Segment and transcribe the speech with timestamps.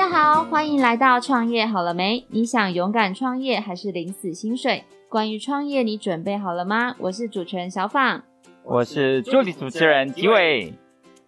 [0.00, 2.24] 大家好，欢迎来到创业好了没？
[2.30, 4.82] 你想勇敢创业还是领死薪水？
[5.10, 6.96] 关于创业，你准备好了吗？
[7.00, 8.22] 我是主持人小访，
[8.64, 10.72] 我是助理主持人吉伟。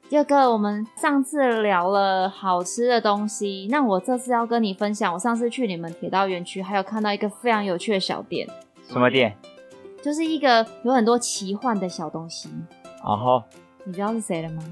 [0.09, 8.49] 第二个，我们上次聊了好吃的东西，那我这次要跟你分享，我上次去你们铁道园区，还有看到一个非常有趣的小店。
[8.89, 9.37] 什么店？
[10.01, 12.49] 就是一个有很多奇幻的小东西。
[13.05, 13.43] 然后，
[13.85, 14.63] 你知道是谁了吗？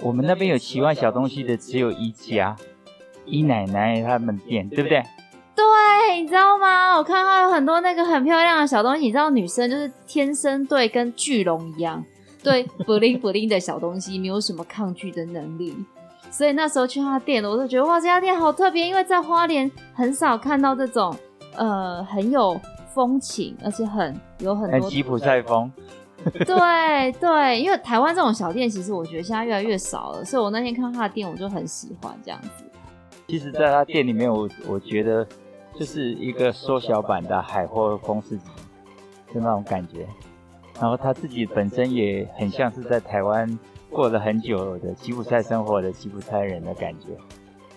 [0.00, 2.56] 我们那边有奇幻小东西的只有一家。
[3.32, 5.02] 伊奶奶他们店对不对？
[5.54, 6.96] 对，你知道吗？
[6.98, 9.00] 我看到有很多那个很漂亮的小东西。
[9.06, 12.04] 你知道女生就是天生对跟巨龙一样，
[12.42, 15.74] 对 bling bling 的小东西没有什么抗拒的能力。
[16.30, 21.14] 所以那时候去他店，我就觉得哇，这家店好特别，因为在花莲很少看到这种
[21.56, 22.60] 呃很有
[22.94, 25.72] 风情，而且很有很多很吉普赛风。
[26.46, 30.24] 对对，因为台湾这种小店，其实我觉得现在越来越少了。
[30.24, 32.64] 所以我那天看到他的店，我就很喜欢这样子。
[33.32, 35.26] 其实，在他店里面，我我觉得
[35.74, 38.36] 就是一个缩小版的海货公司，
[39.32, 40.06] 就那种感觉。
[40.78, 47.06] 然后他自己本身也很像是在台湾过了很久的吉普赛生活的吉普赛人的感觉。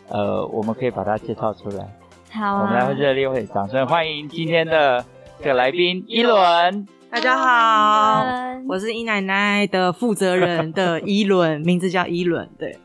[0.10, 1.88] 呃，我们可以把他介绍出来。
[2.32, 5.06] 好啊，我们来热烈会掌声欢迎今天的
[5.40, 6.86] 这个来宾伊伦。
[7.10, 8.26] 大家好，
[8.68, 12.50] 我是伊奶奶的负责人的伊伦， 名字叫伊伦。
[12.60, 12.78] 对，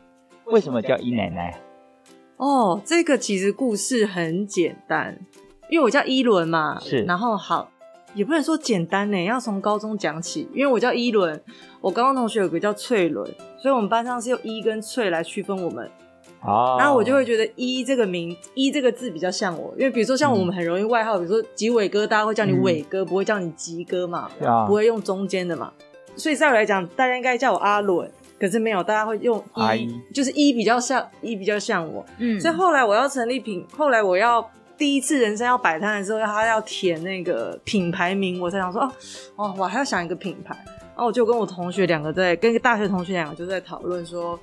[0.45, 1.53] 为什么叫伊奶奶？
[2.41, 5.15] 哦，这个其实故事很简单，
[5.69, 7.69] 因为我叫伊伦嘛，是，然后好，
[8.15, 11.39] 也不能说简单呢，要从高中讲起，因为我叫伊伦，
[11.81, 15.87] 我高中同学有个叫翠伦，所以我们班上是用依跟翠来区分我们，
[16.43, 25.71] 哦，然后我就会觉得依这个名，依这个字比较像我，因为比如说像我们很容易外号，嗯、比如说吉伟哥，大家会叫你伟哥，嗯、不会叫你吉哥嘛，啊、不会用中间的嘛，
[26.15, 28.11] 所以在我来讲，大家应该叫我阿伦。
[28.41, 29.37] 可是没有，大家会用
[29.75, 30.01] 一，姨。
[30.11, 34.43] 就是一比较像一比较像我，嗯，所以后来我要成立品，后来我要
[34.75, 38.91] 第一次人生要摆摊的时候，他要填那个品牌名，我才想说哦
[39.35, 44.39] 哦，我还要想一个品牌，然后我就跟我同学两个在跟一个大学同学两个就在讨论说，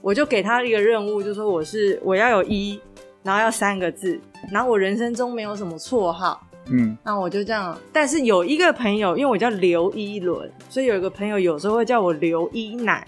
[0.00, 2.80] 我就给他一个任务，就说我是我要有一，
[3.24, 4.20] 然后要三个字，
[4.52, 13.04] 然后我人生中没有什么绰号，嗯，那我就这样，但是有一个朋友，因为我叫刘一伦，所以有一个朋友有时候会叫我刘一奶。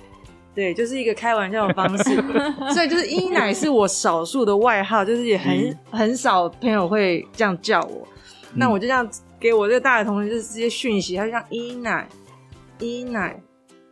[0.54, 2.22] 对，就是一个开玩笑的方式，
[2.74, 8.06] 所以就是伊奶是我少数的外号，就是也很、嗯、很少朋友会这样叫我。
[8.52, 9.08] 嗯、那我就这样
[9.40, 12.06] 给我这个大学同学就是直接讯息，他就像一奶、
[12.78, 13.40] 伊奶、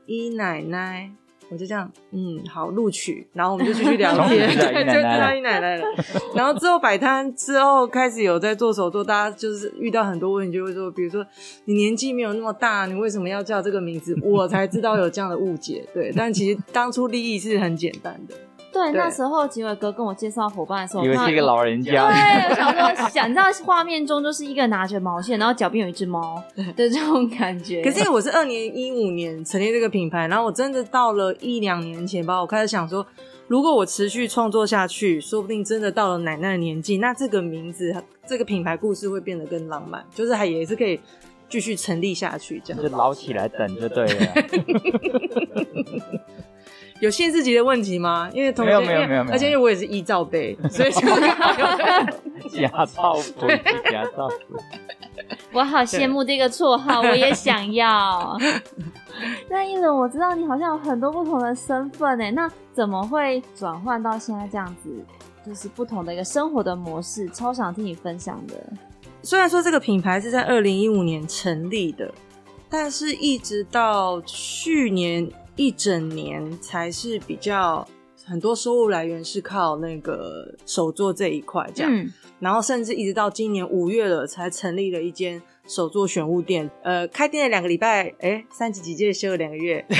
[0.07, 1.11] 伊奶奶。
[1.51, 5.85] 我就这样，嗯，好，录取，然后我们就继续聊天， 对，就知道依奶奶了。
[6.35, 11.27] 然后之后摆摊之后开始有在做手作，大家就是遇到很多问题，就会说，比如说
[11.65, 14.17] 你年纪没有那么大，你为什么要叫这个名字？
[14.23, 16.13] 我才知道有这样的误解，对。
[16.17, 18.35] 但其实当初利益是很简单的。
[18.73, 22.09] 对，那时候吉伟哥跟我介绍伙伴的时候，以为是一个老人家。
[22.09, 27.83] 对， 我想说，想你知道画面中就是一个拿着毛线，然后脚边有一只猫 的这种感觉。
[27.83, 33.05] 可是因为我是二零一五年成立这个品牌，然后我真的到了一两年前吧，我开始想说，
[33.49, 37.93] 如果我持续创作下去，说不定真的到了奶奶的年纪，那这个名字、
[38.27, 41.01] 这个品牌故事会变得更浪漫，就是还也是可以
[41.49, 42.81] 继续成立下去，这样。
[42.81, 44.27] 就老起来等就对了。
[47.01, 48.31] 有限制级的问题吗？
[48.33, 51.01] 因为同学，没有没有没有，而且因为我也是依照杯， 所以就
[52.61, 53.49] 假造福，
[53.91, 54.37] 假造福。
[55.53, 58.37] 我好羡慕这个绰号，我也想要。
[59.49, 64.91] 那依伦，我知道你好像有很多不同的身份诶，那怎么会转换到现在这样子，
[65.47, 67.29] 就是不同的一个生活的模式？
[67.31, 68.55] 超想听你分享的。
[69.23, 72.13] 虽然说这个品牌是在二零一五年成立的，
[72.69, 75.31] 但是一直到去年。
[75.57, 77.87] 一整年才是比较
[78.25, 86.71] 很多收入来源是靠那个手作这一块这样，嗯、然后甚至一直到今年五月了才成立了一间手作选物店。
[86.83, 89.85] 呃，开店了两个礼拜，哎、欸，三级警戒休了两个月。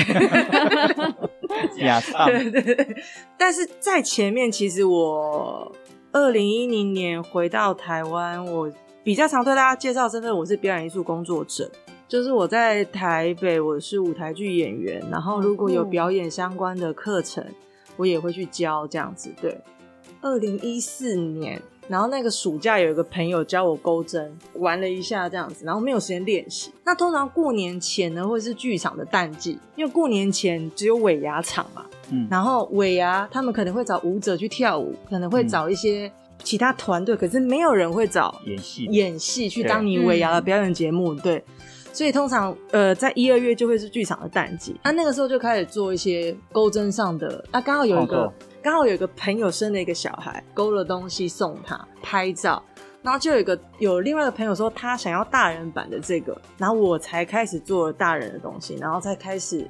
[1.75, 2.95] 对对对，
[3.37, 5.69] 但是在前面，其实我
[6.13, 8.71] 二零一零年回到台湾，我
[9.03, 11.69] 比较常对大家介绍身份，我是表演艺术工作者。
[12.11, 17.41] 就是我在台北，我是舞台剧演员，然后如果有表演相关的课程，
[17.95, 19.31] 我也会去教这样子。
[19.41, 19.57] 对，
[20.19, 26.73] 二零一四年，然后那个暑假有一个朋友教我钩针，玩了一下这样子，然后没有时间练习。
[26.83, 36.11] 那通常过年前呢，会是剧场的淡季，因为过年前只有尾牙场嘛，嗯，然后尾牙他们可能会找舞者去跳舞，可能会找一些
[36.43, 41.41] 其他团队，可是没有人会找演戏演戏去当你尾牙的表演节目，对。
[41.93, 52.63] 所以通常，呃，在一二月就会是剧场的淡季，那那个时候就开始做一些钩针上的，啊，刚好有一个刚好有一个朋友生了一个小孩，勾了东西送他拍照，
[53.01, 59.67] 然后就有一个有另外一个朋友说他想要大人版的这个，然后我才开始做了大人的东西，然后才开始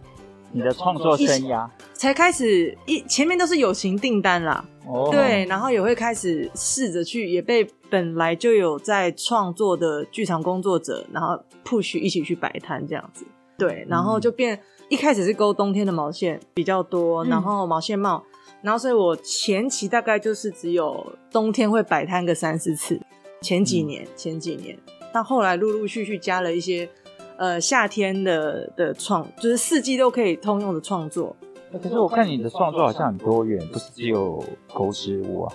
[0.51, 13.25] 你的创作生涯，才开始一前面都是友情订单啦，哦，对，然后也会开始试着去，也被本来就有在创作的剧场工作者，然后 push 一起去摆摊这样子，
[13.59, 14.59] 对，然后就变。
[14.89, 22.99] 一开始是勾冬天的毛线比较多，然后毛线帽，嗯、然后所以我前期大概就是只有冬天会摆摊个三四次，
[23.39, 24.77] 前几年、嗯、前几年，
[25.13, 26.89] 到后来陆陆续续加了一些
[27.37, 31.33] 呃夏天的的创，就是四季都可以通用的创作。
[31.81, 35.53] 可是我看你的创作好像很多元，不是只有勾织物啊？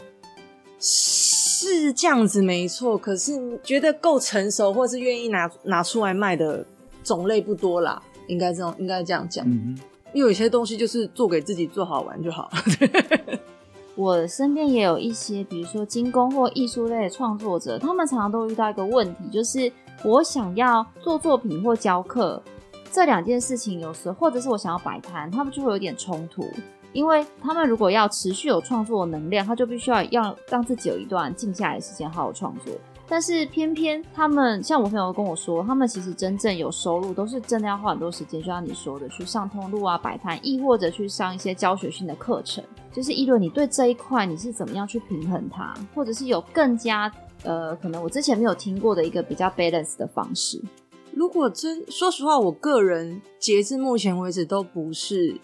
[1.58, 6.64] 是这样子没错，可是觉得够成熟或是愿意拿拿出来卖的
[7.02, 8.02] 种类不多啦。
[8.26, 9.78] 应该这样，应该这样讲，嗯、
[10.12, 12.50] 因为有些东西就是做给自己做好玩就好。
[13.94, 19.72] 我身边也有一些，比如说精工或艺术类的创作者，他们常常都遇到一个问题，就是
[20.04, 22.42] 我想要做作品或教课
[22.92, 26.44] 这两件事情，有时候或者是我想要摆摊，他们就会有点冲突，
[26.96, 32.72] 因为他们如果要持续有创作能量，他就必须要要让自己有一段静下来的时间好好创作。
[33.06, 42.64] 但是偏偏他们像我朋友跟我说，他们其实真正有收入，都是真的要花很多时间，就像你说的，去上通路啊、摆摊，亦或者去上一些教学性的课程。
[42.90, 47.12] 就是议论，你对这一块你是怎么样去平衡它，或者是有更加
[47.42, 50.58] 呃，可能我之前没有听过的一个比较 balance 的方式。
[51.12, 55.38] 如果真说实话，我个人截至目前为止都不是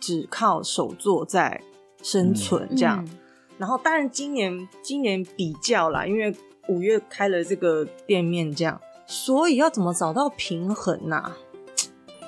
[0.00, 1.60] 只靠手作在
[2.02, 3.04] 生存这样。
[3.06, 3.18] 嗯、
[3.58, 6.34] 然后当然今年今年比较啦，因为。
[6.70, 11.38] 五月开了这个店面，这样，所以要怎么找到平衡呐、啊？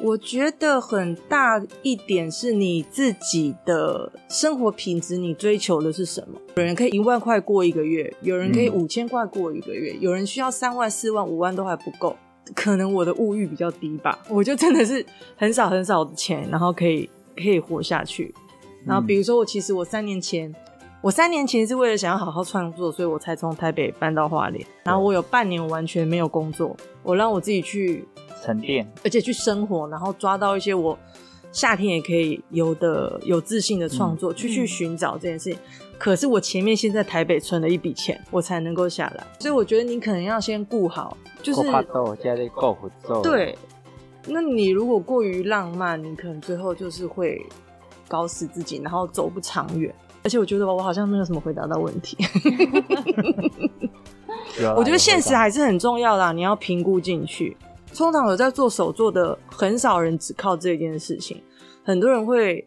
[0.01, 6.41] 我觉得很大一点是你自己的生活品质，你追求的是什么？
[6.57, 12.17] 有人可以一万块过一个月，有人可以五千块过一个月，嗯、有人需要三万、四万、五万都还不够。
[12.55, 15.05] 可能我的物欲比较低吧，我就真的是
[15.37, 18.35] 很少很少的钱，然后可以可以活下去。
[18.87, 20.55] 然后比如说我其实我三年前。
[21.03, 24.63] 我三年前是为了想要好好创作，所以我才从台北搬到花莲。
[24.85, 28.07] 然后我有半年完全没有工作，我让我自己去
[28.45, 30.99] 沉淀，而且去生活，然后抓到一些我
[31.53, 35.59] 夏天也可以有的有自信的创作，嗯、去去寻找这件事情。
[35.97, 39.27] 可是我前面先在台北存了一笔钱，我才能够下来。
[39.39, 41.63] 所以我觉得你可能要先顾好，就是
[43.23, 43.57] 对。
[44.27, 47.45] 那你如果过于浪漫，你可能最后就是会
[48.09, 49.95] 搞死自己，然后走不长远。
[50.23, 52.17] 而且我觉得我好像没有什么回答到问题。
[54.77, 57.57] 我觉得现实还是很重要啦，你要评估进去。
[57.95, 61.41] 通常有在做手作的，很少人只靠这件事情，
[61.83, 62.67] 很多人会。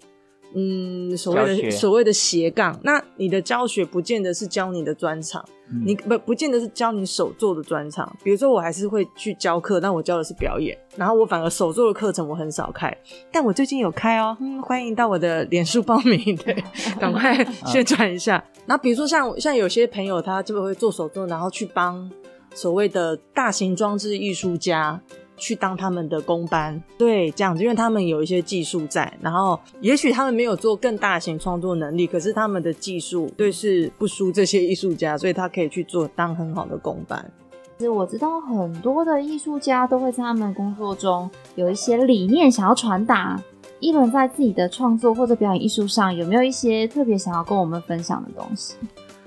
[0.56, 8.10] 嗯，所谓的所谓的斜杠，那你的教学不见得是教你的专长，嗯、你不不见得是教你手做的专场。
[8.24, 12.96] 比如说，我还是会去教课，但我教的是表演，然后我反而手做的课程我很少开，
[13.31, 16.64] 但我最近有开哦，嗯，欢迎到我的脸书报名，对，
[17.00, 18.44] 赶快 宣传一下。
[18.66, 22.10] 然后比如说像像有些朋友他就会做手作，然后去帮
[22.54, 25.02] 所谓的大型装置艺术家。
[25.38, 37.32] 去当他们的工班，对，这样子，因为他们有一些技术在，然后也许他们没有做更大型创作能力，可是他们的技术对是不输这些艺术家，所以他可以去做当很好的工班。
[37.78, 43.42] 其实我知道很多的艺术家都会在他们工作中有一些理念想要传达。
[43.80, 48.75] 一伦在自己的创作或者表演艺术上有没有一些特别想要跟我们分享的东西？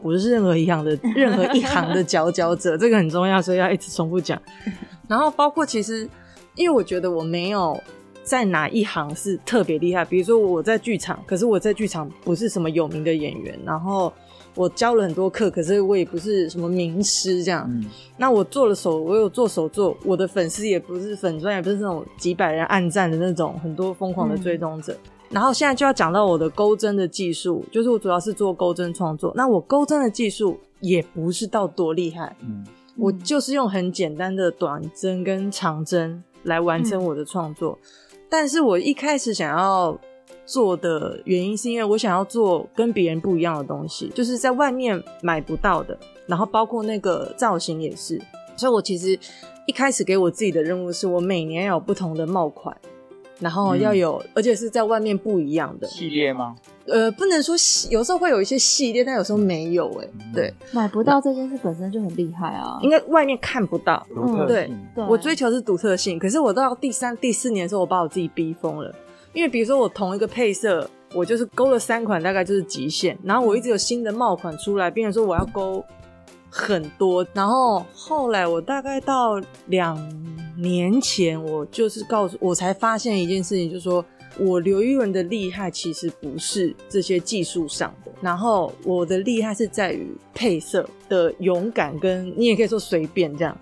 [0.01, 4.41] 我就是任何一样的任何一行的佼佼者， 这个很重要，所以要一直重复讲。
[5.09, 6.09] 然后包括其实，
[6.55, 7.81] 因为我觉得我没有
[8.23, 13.57] 在哪一行是特别厉害，比如说我在剧场，可是我在剧场不是什么有名的演员。
[13.65, 14.13] 然后
[14.55, 17.67] 我教了很多课，可是我也不是什么名师这样。
[17.71, 17.85] 嗯、
[18.17, 24.93] 那我做了手，我有做手作，我的粉丝也不是粉专，也不是那种几百人暗赞的那种很多疯狂的追踪者。
[24.93, 29.33] 嗯、然后现在就要讲到我的钩针的技术，就是我主要是做钩针创作。
[29.37, 32.35] 那我钩针的技术也不是到多厉害。
[32.41, 32.67] 嗯。
[32.97, 39.99] 我就是用很简单的短针跟长针来完成我的创作，嗯、但是我一开始想要
[40.45, 48.21] 做的原因是因为我想要做跟别人不一样的东西，就是在外面买不到的，然后包括那个造型也是，
[48.57, 49.19] 所以我其实
[49.67, 52.76] 一开始给我自己的任务是我每年要有不同的帽款。
[53.38, 56.57] 然后要有，嗯、而且是在外面不一样的系列吗？
[56.88, 57.55] 呃，不能说
[57.90, 60.05] 有时候会有一些系列，但有时候没有、欸。
[60.05, 62.78] 哎、嗯，对，买不到这件事本身就很厉害啊。
[62.83, 64.47] 应该外面看不到，嗯。
[64.47, 66.19] 对，对我追求是独特性。
[66.19, 68.95] 可是我到第三、第四年的时候，我把我自己逼疯了。
[69.33, 73.19] 因为比如说我同一个配色，我就是勾了三款，大概就是极限。
[73.23, 75.85] 然后我一直有新的帽款出来，别人说我要勾
[76.49, 77.26] 很多。
[77.35, 79.99] 然后后来我大概到两
[80.57, 84.02] 年前，我就是告诉我才发现一件事情，就是说
[84.38, 93.57] 我刘一文的厉害其实不是这些技术上的，然后我的厉害是在于配色的勇敢，跟你也可以说随便这样。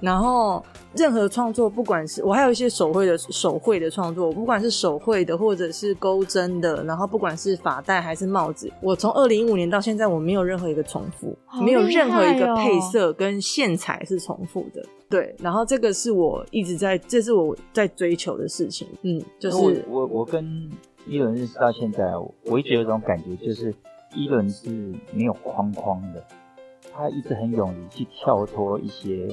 [0.00, 14.82] 然后任何创作，不管是我还有一些手绘的手绘的创作，不管是手绘的或者是钩针的，然后不管是发带还是帽子，我从二零一五年到现在，我没有任何一个重复，没有任何一个配色跟线材是重复的。
[15.10, 18.88] 对，然后这个是我一直在，这是我在追求的事情。
[19.02, 20.70] 嗯，就是我我我跟
[21.06, 22.04] 伊伦认识到现在，
[22.44, 23.74] 我一直有一种感觉，就是
[24.14, 24.70] 伊伦是
[25.12, 26.24] 没有框框的，
[26.94, 29.28] 他一直很勇于去跳脱一些。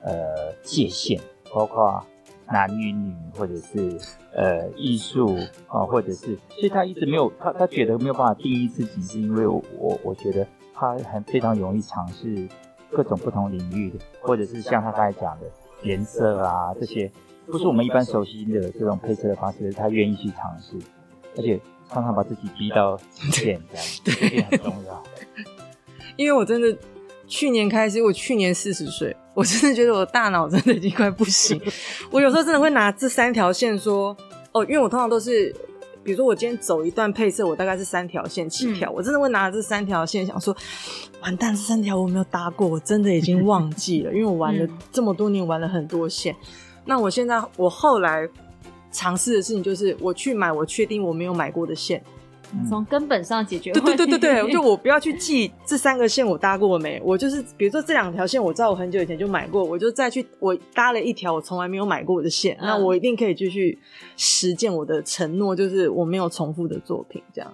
[0.00, 1.20] 呃，界限
[1.52, 2.00] 包括
[2.46, 3.98] 男与女，或者是
[4.32, 5.36] 呃艺术
[5.66, 12.48] 啊，或者是，所以他一直没有他他觉得没有办法定义自己，是因为我我我觉得他很非常容易尝试
[12.90, 15.46] 各种不同领域的，或者是像他刚才讲的
[15.82, 17.10] 颜色啊这些，
[17.46, 20.76] 不是我们一般熟悉的这种配色的方式，他愿意去尝试，
[21.36, 25.02] 而且常常把自己逼到极限，这样对很重要。
[26.16, 26.76] 因为我真的
[27.26, 29.16] 去年开始，我去年四十岁。
[29.34, 31.62] 我真的觉得我大脑真的已经快不行，
[32.10, 34.16] 我有时候真的会拿这三条线说，
[34.50, 35.54] 哦，因为我通常都是，
[36.08, 40.56] 比如说我今天走一段配色，我大概是三条线起跳，嗯、我真的会拿这三条线想说，
[41.20, 46.34] 完蛋，这三条我没有搭过，我真的已经忘记了，因为我玩了这么多年，玩了很多线。
[46.86, 48.26] 那我现在，我后来
[48.90, 52.02] 尝试的事情就是，我去买我确定我没有买过的线。
[52.68, 53.72] 从根本上解决。
[53.72, 63.78] 对对对对对， 就我不要去记这三个线我搭过没，我就是比如说这两条线我知道我很久以前就买过，我就再去我搭了一条我从来没有买过的线，嗯、那我一定可以继续
[64.16, 67.52] 实践我的承诺，就是我没有重复的作品这样。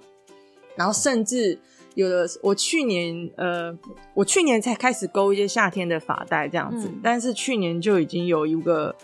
[0.76, 1.58] 然后甚至
[1.94, 3.76] 有的我去年呃，
[4.14, 8.94] 我去年才开始勾一些夏天的发带这样子，嗯、但是去年就已经有一个。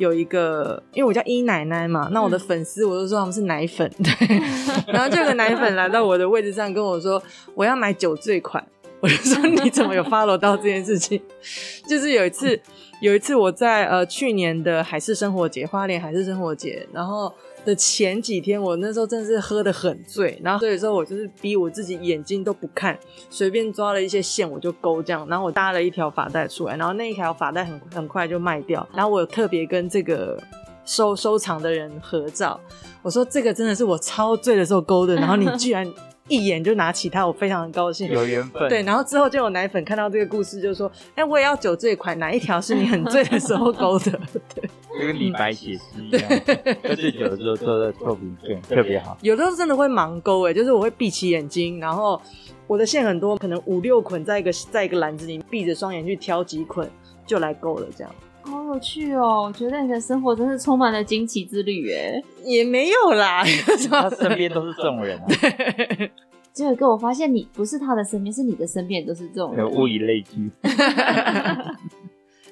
[0.00, 4.38] 有一个，因为我叫一奶奶嘛，那我的粉丝我都说他们是奶粉，对。
[4.90, 7.22] 然后这个奶粉来到我的位置上跟我说，
[7.54, 8.64] 我要买酒醉款，
[9.00, 11.20] 我就说你怎么有 follow 到这件事情？
[11.86, 12.58] 就是有一次，
[13.02, 17.32] 有一次我在呃去年的海事生活节，花莲海事生活节，然后。
[17.64, 22.98] 的前几天，我那时候真的是喝的很醉，然后所以说我就是逼我自己眼睛都不看，
[23.28, 30.40] 随便抓了一些线我就勾这样，然后我搭了一条发带出来，然后那一条发带很很快就卖掉，然后我有特别跟这个
[30.84, 32.58] 收收藏的人合照，
[33.02, 35.90] 我说这个真的是我超醉的时候勾的，然后你居然。
[36.28, 38.68] 一眼就拿起它，我非常的高兴，有缘分。
[38.68, 44.12] 对，然后之后就有奶粉看到这个故事，就说：“哎、欸，我也要酒醉款，哪一条是你很醉的时候勾的？”
[44.54, 46.28] 对， 就跟李白写诗一样，
[46.82, 48.36] 喝醉酒的时候做的作品
[48.68, 49.16] 特别好。
[49.22, 52.20] 有的时候真的会盲勾，哎，就是我会闭起眼睛，然后
[52.66, 56.88] 我的线很多，可能五六捆在一个在一个篮子里，闭着双眼去挑几捆
[57.26, 58.14] 就来勾了，这样。
[58.42, 59.44] 好有趣哦！
[59.46, 63.44] 我觉得你的生活真是充满了惊奇之旅，哎，也没有啦，
[63.90, 65.26] 他身边都是这种人啊。
[65.28, 66.10] 对，
[66.52, 70.50] 结果跟我发现，你不是他的身边，是你的身边都是这种人，物以类聚。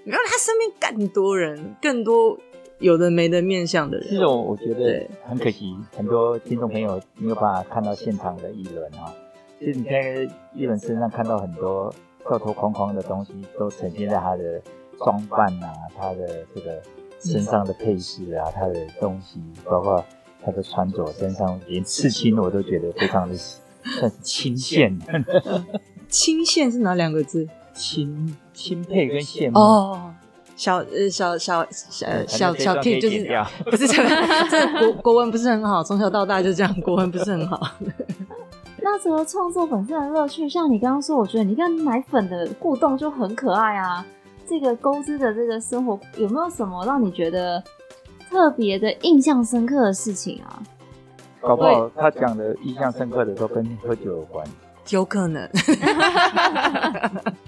[0.09, 2.39] 然后他身边更多人，更多
[2.79, 4.09] 有的没的面相的人。
[4.11, 9.13] 这种我觉得很可惜，很多听众朋友没有办法看到现场的议论哈。
[9.59, 11.95] 其实你在一轮身上看到很多
[12.27, 14.61] 跳脱框框的东西，都呈现在他的。
[15.01, 16.83] 装扮啊，他的这个
[17.21, 20.05] 身上的配饰啊，他的东西，包括
[20.45, 24.93] 他的穿着，身上连刺青我都觉得非常的算是钦羡。
[26.11, 27.49] 钦羡是哪两个字？
[27.73, 29.59] 钦钦佩跟羡慕。
[29.61, 30.13] 哦，
[30.57, 33.25] 小呃小小小小小 T 就是
[33.71, 34.09] 不是这个
[34.51, 37.61] 这国国文不是很好，从小到大就这样，国文不是很好。
[38.83, 44.05] 那除了创作本身的乐趣，像你刚刚说，我觉得你跟奶粉的互动就很可爱啊。
[44.47, 47.63] 这个钩织的这个生活有没有什么让你觉得
[48.31, 50.63] 特别的印象深刻的事情啊？
[51.41, 54.45] 搞不好他讲的印象深刻的都跟喝酒有关，
[54.91, 55.49] 有可能。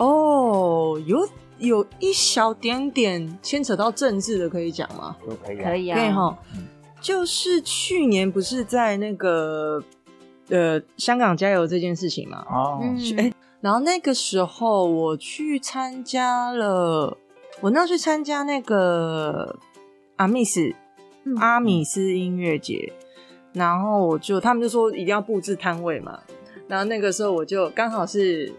[0.00, 1.28] 哦，有
[1.58, 5.14] 有一小点点牵扯到政治的，可以讲吗？
[5.28, 5.98] 都可以，可以啊。
[5.98, 6.38] 可以哈，
[7.02, 9.82] 就是去年不是在那个
[10.48, 12.44] 呃香港加油这件事情嘛？
[12.50, 12.80] 哦，
[13.18, 13.32] 哎、嗯。
[13.60, 17.18] 然后那个时候我去参加了，
[17.60, 19.58] 我那时候去参加那个
[20.16, 20.74] 阿密斯、
[21.24, 22.90] 嗯、阿米斯音乐节，
[23.52, 26.18] 然后我就他们就说一定要布置摊位嘛，
[26.68, 28.50] 然后那个时候我就刚好是，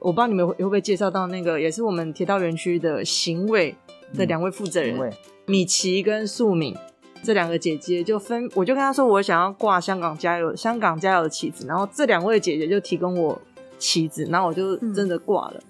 [0.00, 3.74] 我不知道你们会会不会介绍到那个，也是我们铁道园区的行卫
[4.14, 5.12] 的两位负责人，嗯、
[5.46, 6.76] 米奇跟素敏。
[7.20, 13.36] 这两个姐姐就分，我就跟她说我想要挂香港加油，香港加油的旗子，然后这两位姐姐就提供我
[13.76, 15.60] 旗子，然后我就真的挂了，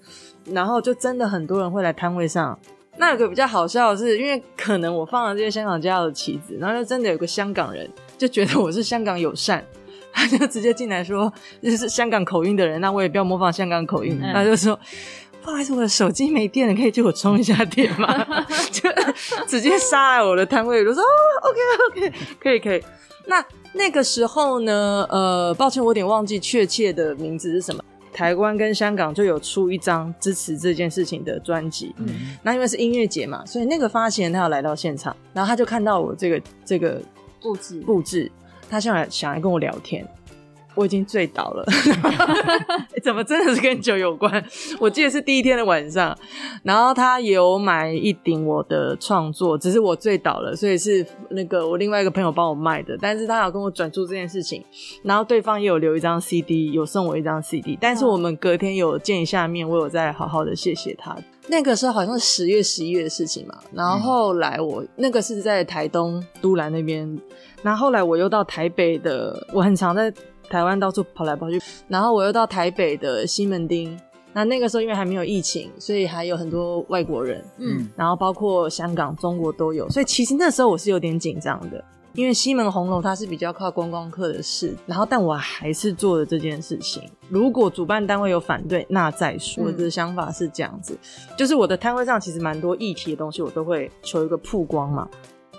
[0.45, 2.57] 嗯、然后就真的很多人会来摊位上。
[2.97, 9.65] 那有个比较好笑的是，因为可能我放了这些香港加油的旗子，然后就真的有个香港人就觉得我是香港友善，
[10.19, 14.79] 他就直接进来说，就是香港口音的人，那我也不要模仿香港口音，嗯、他就说。
[15.41, 18.45] 不好意思，我的手机没电了，可以借我充一下电吗？
[18.71, 18.89] 就
[19.47, 21.07] 直接杀来我的摊位，我就说哦
[21.43, 22.83] ，OK OK，可以可以。
[23.25, 27.81] 那那个时候呢，呃，抱歉，我有点忘记确切的名字是什么。
[28.11, 37.01] 台湾跟香港就有出一张支持这件事情的专辑，嗯，那因为是音乐节嘛，所以那个发行人他要来到现场，然后他就看到我这个这个
[37.41, 38.29] 布置布置，
[38.69, 40.07] 他想来想来跟我聊天。
[40.75, 41.65] 我已经醉倒了，
[43.03, 44.41] 怎么真的是跟酒有关？
[44.79, 46.17] 我记得是第一天的晚上，
[46.63, 52.95] 然后他有买一顶我的创作，只是我醉倒了，所以是那个我另外一个朋友帮我卖的。
[53.01, 54.63] 但是他有跟我转述这件事情，
[55.03, 57.77] 然后对方也有留一张 CD，有送我一张 CD。
[57.81, 61.13] 但是我们隔天有见一下面，我有再好好的谢谢他。
[61.47, 63.55] 那个时候好像十月、十一月的事情嘛。
[63.73, 67.19] 然后后来我那个是在台东都兰那边，
[67.61, 70.13] 然后后来我又到台北的，我很常在。
[70.49, 73.95] 台湾到处跑来跑去，然后我又到台北的西门町。
[74.33, 79.87] 那那个时候因为还没有疫情，所以还有很多外国人，嗯，然后包括香港、中国都有。
[79.91, 84.75] 所以其实那时候我是有点紧张的，因为西门红楼它是比较靠观光客的事。
[84.87, 87.03] 然后但我还是做了这件事情。
[87.27, 89.65] 如果主办单位有反对，那再说。
[89.65, 90.97] 我的想法是这样子，
[91.29, 95.07] 嗯、就是我的摊位上其实蛮多议题的东西，我都会求一个曝光嘛。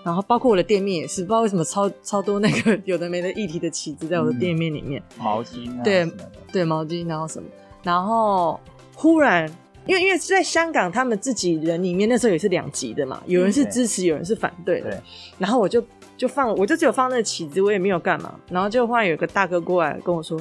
[0.03, 6.11] 然后包括我的店面也是，不知道为什么超超多那个 有的没的议题的旗子在我的店面里面，嗯、毛巾啊，对
[6.53, 7.49] 对毛巾，然后什么，
[7.83, 8.59] 然后
[8.95, 9.47] 忽然，
[9.87, 15.01] 因为因为在香港他们自己人里面那时候也是两极的嘛，有人是支持，有人是反对的，对，
[15.39, 15.85] 然后我就
[16.17, 20.39] 就放，我就只有放那个旗子，我也没有干嘛，然后就忽然有个大哥过来跟我说，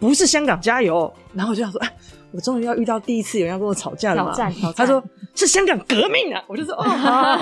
[0.00, 1.92] 不是香港加油，然后我就想说，哎，
[2.32, 5.02] 我终于要遇到第一次有人要跟我吵架了嘛，挑战，挑战，他说
[5.34, 7.36] 是香港革命啊，我就说哦，好好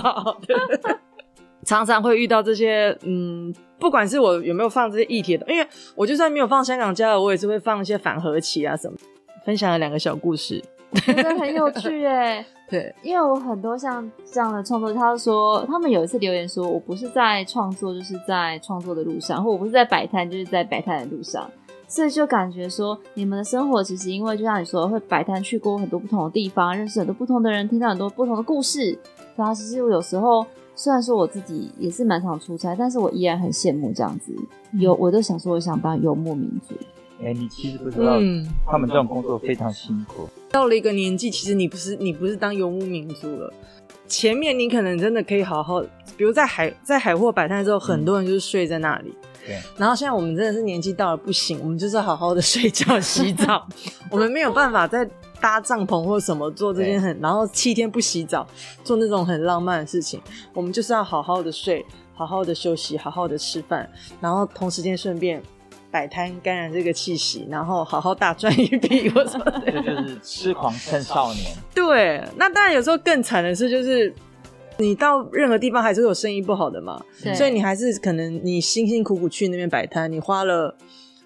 [0.00, 0.56] 好好对
[1.64, 8.96] 常常会遇到这些，嗯，不管是我有没有放这些议题的，因为我就算没有放香港加油，我也是会放一些反和旗啊什么。
[9.44, 10.60] 分享了两个小故事，
[11.04, 12.44] 真的很有趣耶。
[12.68, 21.48] 对，因为我很多像这样的创作，他说他们有一次留言说，我不是在创作，就是在创作的路上，或我不是在摆摊，就是在摆摊的路上。
[21.88, 28.98] 所以就感觉说，你们的生活其实因为就像你说，会摆摊去过很多不同的地方，认识很多不同的人，听到很多不同的故事。
[29.36, 30.44] 对啊，其实我有时候
[30.74, 34.34] 虽然说我自己也是蛮常出差，但是我依然很羡慕这样子。
[34.72, 36.74] 有，我都想说，我想当游牧民族。
[37.20, 40.28] 哎、欸，你其实不知道，嗯，他们这种工作非常辛苦。
[40.50, 43.52] 到了一个年纪，其实你不是你不是当游牧民族了。
[44.08, 45.80] 前面你可能真的可以好好，
[46.16, 49.10] 比如在海在海货摆摊的时候，很多人就是睡在那里。
[49.10, 53.66] 嗯对然后现在我们真的是年纪到了不行，我们就是好好的睡觉、洗澡，
[54.10, 55.08] 我们没有办法再
[55.40, 58.46] 搭帐篷或什么做这件很，然后七天不洗澡
[58.82, 60.20] 做那种很浪漫的事情，
[60.52, 63.88] 我们就是要好好的睡，好好的休息，好好的吃饭，
[64.20, 65.40] 然后同时间顺便
[65.90, 69.70] 摆摊感染这个气息，然后好好大赚一笔或什么的。
[69.70, 71.54] 这就是痴狂趁少年。
[71.74, 74.12] 对，那当然有时候更惨的是就是。
[74.78, 77.02] 你到任何地方还是会有生意不好的嘛，
[77.34, 80.76] 所以你还是可能你辛辛苦苦去那边摆摊，你花了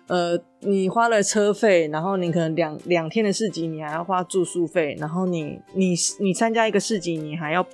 [0.07, 7.67] 呃你花了车费，然后你可能两两天的市集你还要花住宿费，然后你你你参加一个市集你还要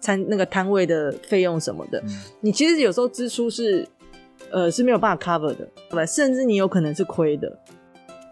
[0.00, 2.08] 参那个摊位的费用什么的，嗯、
[2.40, 3.86] 你其实有时候支出是
[4.50, 6.06] 呃是没有办法 cover 的，对吧？
[6.06, 7.58] 甚至你有可能是亏的。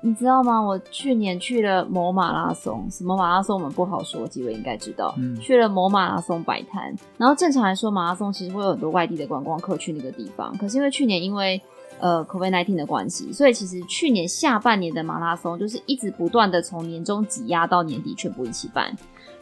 [0.02, 0.60] 你知道吗？
[0.60, 5.12] 我去年去了某马拉松，什么马拉松我们不好说，几位应该知道。
[5.18, 10.56] 嗯，去了某马拉松摆摊，然后正常来说，马拉松其实会有很多外地的观光客去那个地方。
[10.58, 11.60] 可是因为去年因为
[11.98, 18.94] 呃 COVID-19 的关系，所以其实去年下半年的马拉松就是一直不断的从年终挤压到年底全部一起办。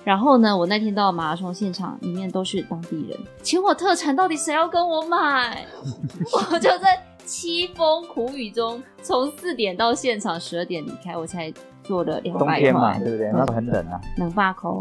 [0.02, 5.66] 然后呢，我那天到马拉松现场，里面都是当地人，请我特产到底谁要跟我买？
[6.52, 7.13] 我就在。
[7.26, 12.54] 凄风苦雨中，从四点到现场十二点离开，我才做了两百块。
[12.54, 13.30] 冬天嘛，对不对？
[13.32, 14.00] 那很冷啊。
[14.18, 14.80] 冷霸抠，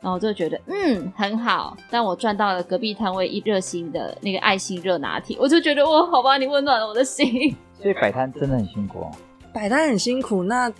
[0.00, 7.54] 然后我就觉得嗯很好，但我赚到了隔壁摊位一热心的那个爱心热拿铁，我就觉得哇，好吧，你温暖了我的心。
[7.80, 9.10] 所以摆摊真的很辛苦哦。
[9.52, 10.72] 摆摊很辛苦，那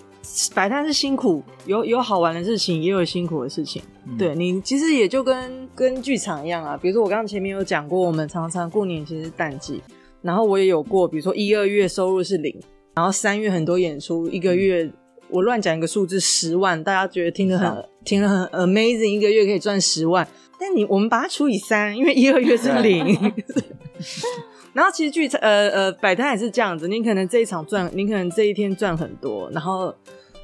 [0.54, 3.82] 摆摊是辛苦，有有好玩的事情，也有辛苦的事情。
[4.04, 9.82] 嗯、对你其实也就跟跟剧场一样啊，比如说我刚刚前面有讲过，我们常常过年其实是淡季。
[10.22, 12.54] 然后我也有过，比如说一二月收入是零，
[12.94, 14.90] 然后三月很多演出，一个月
[15.28, 20.26] 我乱讲一个数字十万，大家觉得听得很听得很 amazing，一个月可以赚十万。
[20.58, 23.04] 但你我们把它除以三，因为一二月是零。
[24.72, 29.50] 然后其实剧呃呃摆摊也是这样子，你可能这一场赚，你可能这一天赚很多。
[29.50, 29.94] 然后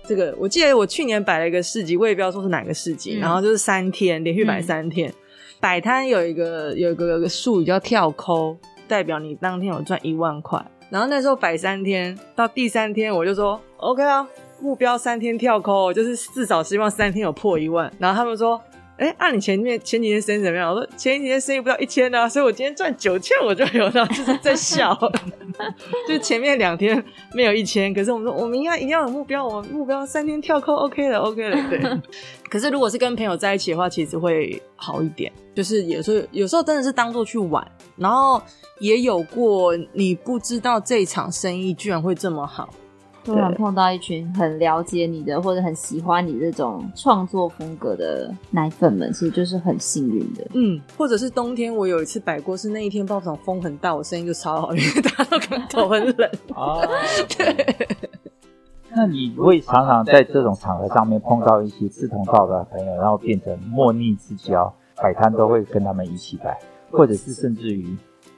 [0.07, 5.13] 这个我记得我去年摆了一个市集，我也不知道说是哪个市集，嗯、然后就是三天连续摆三天。
[5.61, 8.57] 摆摊、嗯、有一个有一个有一个术语叫跳抠，
[8.89, 10.61] 代表你当天有赚一万块。
[10.91, 14.27] 然后那时候摆三天，到第三天我就说 OK 啊，
[14.61, 17.93] 目标三天跳空，就是至少希望三天有破一万。
[17.99, 18.61] 然后他们说。
[18.99, 20.75] 哎，按、你前面前几天生意怎么样？
[20.75, 24.93] 我说前几天生意不到一千呢、啊，所以我今天赚九千我就有然后，就是在笑。
[26.07, 27.03] 就前面两天
[27.35, 31.81] 没有一千，可是我们说我们应该一定要有目标，我们目标三天跳扣 OK 了 OK 了，对。
[32.49, 35.33] 可是如果是跟朋友在一起的话，其实会好一点。
[35.55, 37.67] 就是有时候有时候真的是当做去玩，
[37.97, 38.41] 然后
[38.79, 42.73] 也有过你不知道这场生意居然会这么好。
[43.29, 50.47] 突然碰到一群很了解你的，或者很喜欢你这种创作风格的奶粉们，其实就是很幸运的。
[50.55, 56.31] 嗯，或者是冬天，我有一次摆过，是那一天报纸风很大，我声音就超好，因为大家都可能头很冷。
[56.57, 56.81] 哦，
[57.37, 57.77] 对。
[58.91, 66.59] 那你会常常在这种场合上面碰到一些志同道合的朋友，然后变成莫逆之交，摆摊都会跟他们一起摆，
[66.91, 67.95] 或者是甚至于，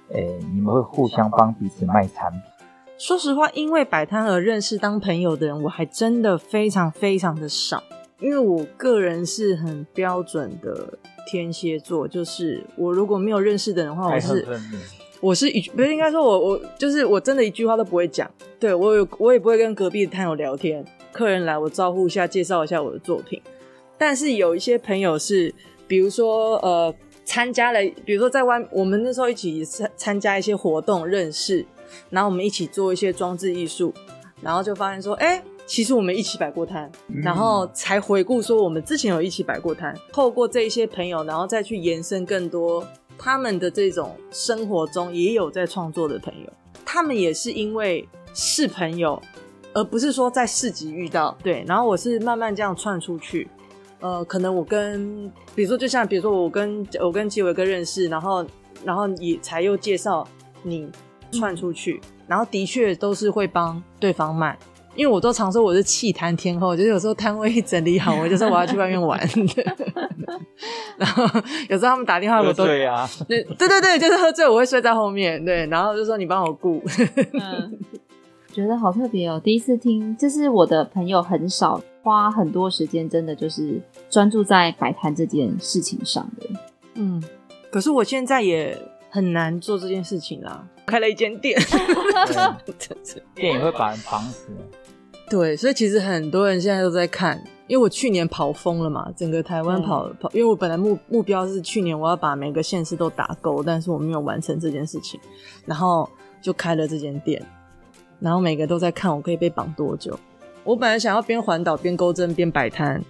[0.08, 2.40] 诶、欸，你们会互相帮彼此卖产品。
[3.00, 7.82] 说实话，因为摆摊而认识当朋友的人，我还真的非常非常的少。
[8.20, 14.46] 因为我个人是很标准的天蝎座，就是我如果没有认识的人的话，我是
[15.22, 18.30] 我是一不是应该说我我就是我真的一句话都不会讲。
[18.58, 23.40] 对，我有我也不会跟隔壁的摊友聊天，客人来我招呼一下，介绍一下我的作品。
[23.96, 25.54] 但是有一些朋友是，
[25.88, 31.64] 比如说呃参加了，比如说在外我们那时候一起参参加一些活动认识。
[32.08, 33.92] 然后我们一起做一些装置艺术，
[34.40, 39.94] 然后就发现说，哎，其实我们一起摆过摊，嗯、然后才回顾说我们之前有一起摆过摊。
[40.12, 42.86] 透过这一些朋友，然后再去延伸更多
[43.18, 46.52] 他们的这种生活中也有在创作的朋友，
[46.84, 49.20] 他们也是因为是朋友，
[49.74, 51.36] 而不是说在市集遇到。
[51.42, 53.46] 对，然后我是慢慢这样串出去。
[54.00, 58.44] 呃，可能我跟，比如说就像比如说我跟我跟吉伟哥认识，然后
[58.82, 60.26] 然后也才又介绍
[60.62, 60.90] 你。
[61.32, 64.58] 串出去，然后的确都是会帮对方卖，
[64.94, 69.18] 因为我都常说我是气摊天后，就是有时候摊位一整理好，我就说我要去外面玩。
[70.96, 71.24] 然后
[71.68, 76.82] 有时候他们打电话，我都对啊，对对对对，就是喝醉我会睡在后面，对，然后就说你帮我顾。
[77.32, 77.78] 嗯，
[78.52, 86.46] 觉得好特别哦，第一次听，就是我的朋友很少花很多时间，真的就是专注在摆摊这件事情上的。
[86.94, 87.22] 嗯，
[87.70, 88.76] 可是我现在也
[89.08, 90.66] 很难做这件事情啦。
[90.90, 91.58] 开了一间店，
[93.34, 94.48] 店也会把人绑死。
[95.30, 105.20] 对，所以其实很多人现在都在看，因为我去年跑疯了嘛，整个台湾跑跑，因为我本来目目标是去年我要把每个县市都打勾，但是我没有完成这件事情，
[105.64, 106.10] 然后
[106.42, 107.40] 就开了这间店，
[108.18, 110.18] 然后每个都在看我可以被绑多久。
[110.64, 113.00] 我本来想要边环岛边钩针边摆摊，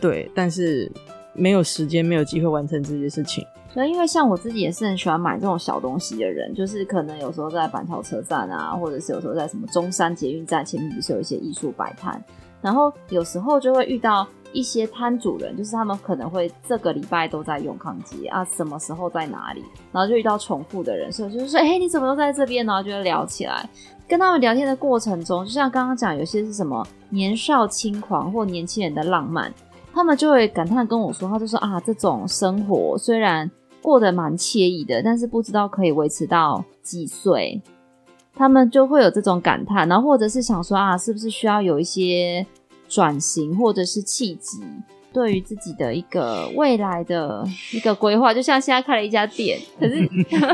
[0.00, 0.92] 对，但是
[1.32, 3.42] 没有时间，没有机会完成这件事情。
[3.78, 12.20] 那，因为像我自己也是很喜欢买这种小东西的人，就是可能有时候在板桥车站啊，或者是有时候在什么中山捷运站前面，不是有一些艺术摆摊，
[12.60, 19.62] 然后有时候就会遇到一些摊主人，就是他们可能会这个礼拜都在永康街啊，什么时候在哪里，
[19.92, 22.66] 然后就遇到重复的人，所以就是说，哎，你怎么都在这边？
[22.66, 23.64] 然后就会聊起来，
[24.08, 29.54] 跟他们聊天的过程中，就像刚刚讲，有些是什么年少轻狂或年轻人的浪漫。
[29.94, 37.60] 他们就会感叹跟我说，他就说啊，这种生活虽然过得蛮惬意的，但是不知道可以维持到几岁。
[38.34, 42.46] 他们就会有这种感叹，然后或者是想说啊，是不是需要有一些
[42.88, 44.62] 转型或者是契机，
[45.12, 48.32] 对于自己的一个未来的一个规划。
[48.32, 50.08] 就像现在开了一家店， 可是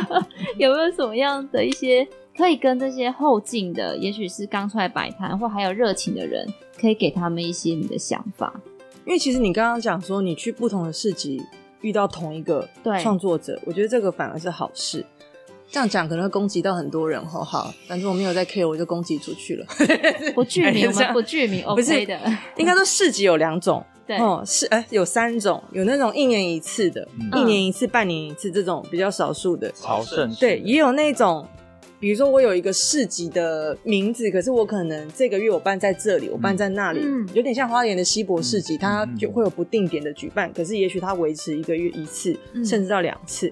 [0.56, 6.48] 有没有什么样的一些可以跟这些后进的，也许是刚出来摆摊或还有热情的人，
[6.80, 8.58] 可以给他们一些你的想法？
[9.04, 11.42] 因为其实你刚刚讲说，你去不同的市集
[11.84, 12.66] 遇到同一个
[13.02, 15.04] 创作者，我觉得这个反而是好事。
[15.70, 19.66] 这样讲可能会攻击到很多人，哦好，反正我没有在 care，我就攻击出去了。
[20.34, 22.18] 不具名， 我们不具名，OK 的。
[22.56, 31.46] 应该说市集有两种，对，哦，是哎，有三种，有那种一年一次的，嗯、一年一次、半年一次这种比较少数的朝圣，对，也有那种。
[32.04, 43.50] 比如说，我有一个市集的名字，可是我可能这个月我办在这里，我办在那里，嗯、有点像花莲的西博市集，嗯、它就会有不定点的举办，可是也许它维持一个月一次，嗯、甚至到两次。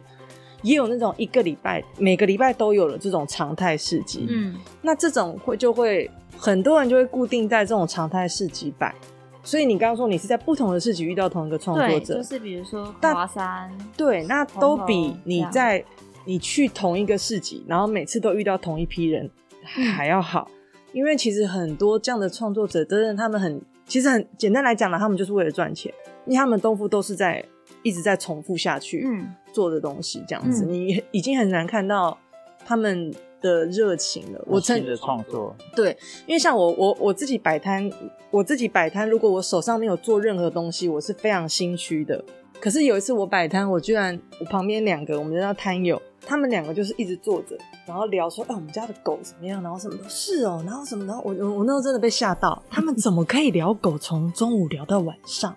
[0.61, 4.27] 也有那种一个礼拜，每个礼拜都有了这种常态市集。
[4.29, 8.95] 嗯，那这种会就会很多人就会固定在这种常态市集摆，
[9.43, 15.83] 所以你刚刚说你是在不同的市集遇到同一个创作者，就是比如说华山，对，那都比你在
[16.25, 19.31] 你去同一个市集，然后每次都遇到同一批人
[19.65, 25.93] 还要好，嗯、因为其实很多这样的创作者，真的他们很，其实很简单来讲呢，他们就是为了赚钱，
[26.27, 27.45] 因为他们功夫都是在
[27.83, 29.07] 一直在重复下去
[29.53, 32.19] 做的东西，这样子，嗯、你已经很难看到
[32.65, 33.13] 他们。
[33.43, 35.91] 的热情了，我自己的创作对，
[36.29, 37.91] 因为像我我我自己摆摊，
[38.31, 42.25] 我自己摆摊，如果我手上没有做任何东西，我是非常心虚的。
[42.61, 47.57] 可是有一次我摆摊，我居然我旁边两个我们叫摊友，他们两个就是一直坐着，
[47.87, 51.07] 然后聊说，哎、欸，我们家的狗怎么样，然后什么的，是哦，然后什么？
[51.07, 55.55] 的，我我我那时候真的被吓到，他们怎么可以聊狗，从中午聊到晚上？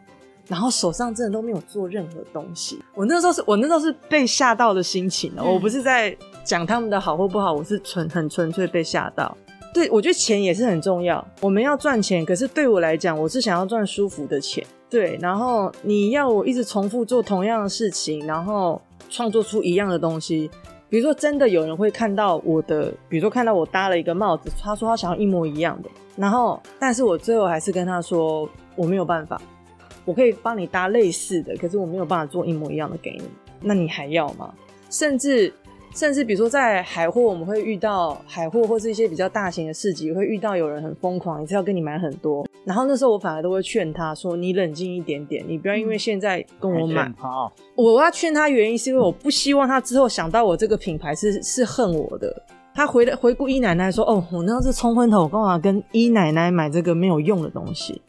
[0.47, 9.35] 然后手上真的都没有做任何东西，我那时候是我那时候是被吓到的心情，嗯、我不是在讲他们的好或不好，我是纯很纯粹被吓到。
[9.73, 14.63] 对，我觉得钱也是很重要，我们要赚钱，可是对我来讲，我是想要赚舒服的钱。
[14.87, 20.49] 对，然后你要我一直重复做同样的事情，然后创作出一样的东西，
[20.89, 29.41] 比如说真的有人会看到我的，比如说看到我搭了一个帽子，他说他想要一模一样的，然后但是我最后还是跟他说我没有办法。
[30.03, 33.23] 我可以帮你搭类似的，可是我没有办法做一模一样的给你，
[33.59, 34.53] 那你还要吗？
[34.91, 35.51] 甚至
[35.95, 42.45] 甚至，比如说在海货，我们会遇到海货或是一些比较大型的市集，会遇到有人很疯狂，一次要跟你买很多。
[42.65, 47.09] 然后那时候我反而都会劝他说：“你冷静一点点，你不要因为现在跟我买。
[47.77, 52.43] ”我要劝他原因是因为我不希望他之后想到我这个品牌是是恨我的。
[52.73, 58.01] 他回回顾一奶奶说：“哦，我那是冲昏头，我干嘛跟一奶奶买这个没有用的东西？”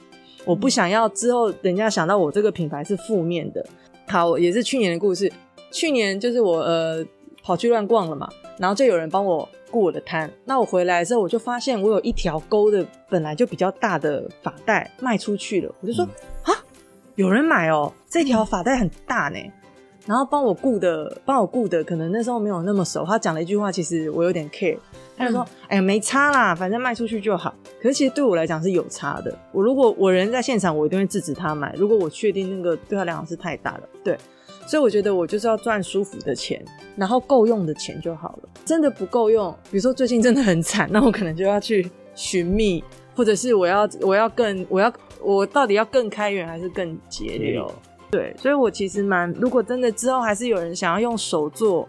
[0.44, 3.64] 我不想要之后人家想到我这个品牌是负面的。
[4.08, 5.30] 好，也是去年的故事。
[5.70, 7.04] 去年就是我呃
[7.46, 8.28] 跑去乱逛了嘛，
[8.58, 10.28] 然后就有人帮我顾我的摊。
[10.44, 15.72] 那我回来之后，我就发现我有一条勾的本来就比较大的发带卖出去了。
[15.80, 16.04] 我就说
[16.42, 16.50] 啊，
[17.14, 19.38] 有人买哦，这条发带很大呢。
[20.06, 23.04] 然后帮我顾的，帮我顾的，可能那时候没有那么熟。
[23.04, 24.78] 他讲了一句话，其实我有点 care。
[25.16, 29.36] 他就说：“嗯、哎呀，没差啦，反正卖出去就好。”可是其实对我来讲是有差的。
[29.52, 31.74] 我如果我人在现场，我一定会制止他买。
[31.76, 34.16] 如果我确定那个对他来讲是太大了，对。
[34.66, 36.62] 所以我觉得我就是要赚舒服的钱，
[36.96, 38.48] 然后够用的钱就好了。
[38.64, 42.82] 真的不够用，比如说最近真的很惨，那我可能就要去寻觅，
[43.14, 47.72] 或者是我要 我要更我要我到底要更开源还是更节流？
[48.10, 51.88] 对，所以我其实蛮，如果真的之后还是有人想要用手做，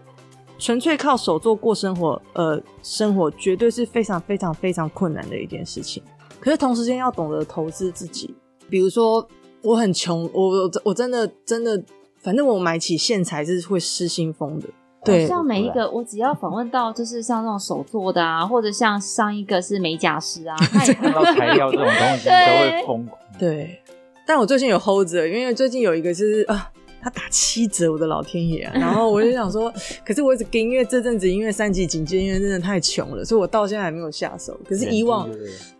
[0.58, 6.02] 纯粹靠手做过生活，呃，生活绝对是非常非常非常困难的一件事情。
[6.40, 8.34] 可是同时间要懂得投资自己，
[8.68, 9.26] 比如说
[9.62, 11.80] 我很穷，我我真的真的，
[12.28, 14.68] 反正我买起线材是会失心疯的。
[15.02, 23.18] 对，像每一个我只要访问到，就是像那种手做的啊，或者像上一个是美甲师啊，看到材料这种东西都会疯狂。
[23.38, 23.80] 对。
[24.26, 28.72] 但我最近有 hold 着，因为最近有一个就是啊，他打七折，我的老天爷啊！
[28.74, 29.72] 然后我就想说，
[30.04, 34.54] 可是我一直跟，因为这阵子因为三级警戒，因为真的太穷了，所以我到现在还没有下手。
[34.68, 35.26] 可是以往，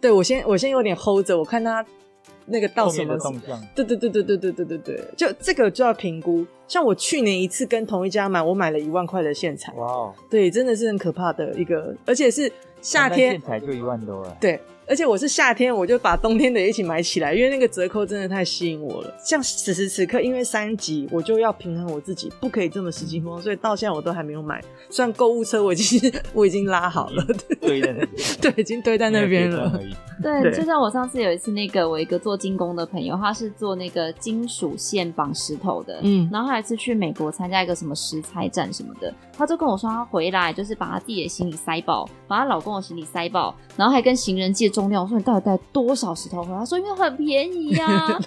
[0.00, 1.84] 对我先我先有点 hold 着，我看他
[2.48, 3.16] 那个到什么，
[3.74, 6.46] 对对对对对对对对对，就这个就要评估。
[6.66, 12.50] 像我去年一次跟同一家买，我买了一万块的线材，哇哦，对，真的是很可怕的一个，而且是
[12.82, 14.60] 夏天线材就一万多了，对。
[14.88, 19.14] 而且我是夏天，我就把冬天的一起买起来，因为那个折扣真的太吸引我了。
[19.22, 24.62] 像此时此刻，因为三级，我就要平衡我自己，不可以这么失心疯，所以到现在我都还没有买。
[24.88, 27.22] 虽然购物车我已经我已经拉好了，
[27.60, 28.08] 堆在那边，
[28.40, 29.78] 对，已经堆在那边了。
[30.22, 44.68] 对，就像我上次有一次，那个我一个做金工的朋友，他是做那个金属线绑石头的，嗯，然后他还是去美国参加一个什么石材展什么的，他就跟我说，他回来就是把他自己的行李塞爆，把她老公的行李塞爆，然后还跟行人借。
[44.68, 46.58] 重量，我说你到底带多少石头回来？
[46.58, 48.20] 他说因为很便宜呀、 啊。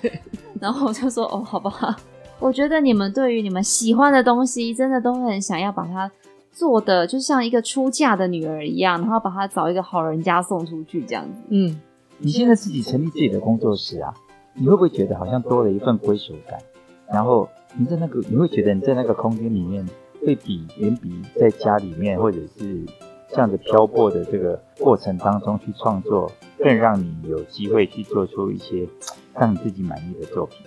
[0.59, 1.95] 然后我就说哦，好吧。
[2.39, 6.11] 我觉得你们对于你们喜欢的东西，真的都很想要把它
[6.51, 11.39] 做的，就像一个出嫁的女儿一样，然后把它找一个好人家送出去这样子。
[11.49, 11.79] 嗯，
[12.17, 14.11] 你现在自己成立自己的工作室啊，
[14.55, 16.59] 你会不会觉得好像多了一份归属感？
[17.07, 19.87] 然后你在那个，你会觉得你在那个空间里面，
[20.25, 22.83] 会比远比在家里面或者是。
[23.31, 28.87] 这样子漂泊的这个过程当中去创作，更让你有机会去做出一些
[29.33, 30.57] 让你自己满意的作品。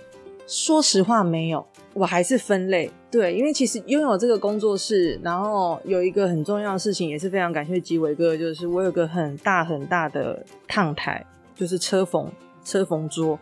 [0.47, 2.91] 说实话，没有，我还是分类。
[3.09, 11.25] 对，因为其实拥有这个工作室，然后有一个很重要的事情，也是非常感谢吉伟哥，就是我有个很大很大的烫台，
[11.55, 12.31] 就是车缝
[12.63, 13.39] 车缝桌。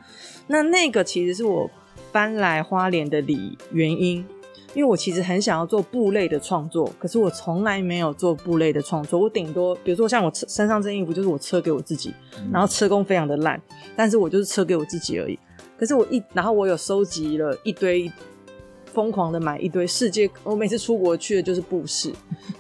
[0.48, 1.70] 那那个其实是我
[2.12, 4.26] 搬来花莲的理原因。
[4.74, 9.20] 因为我其实很想要做布类的创作，可是我从来没有做布类的创作。
[9.20, 12.14] 我顶多，比如说像我身上这件衣服，就是我车给我自己，
[12.52, 13.62] 然后车工非常的烂，
[13.96, 15.38] 但是我就是车给我自己而已。
[15.78, 18.12] 可是我一，然后我有收集了一堆，
[18.86, 22.12] 疯狂的买一堆世界，我每次出国去的就是布市，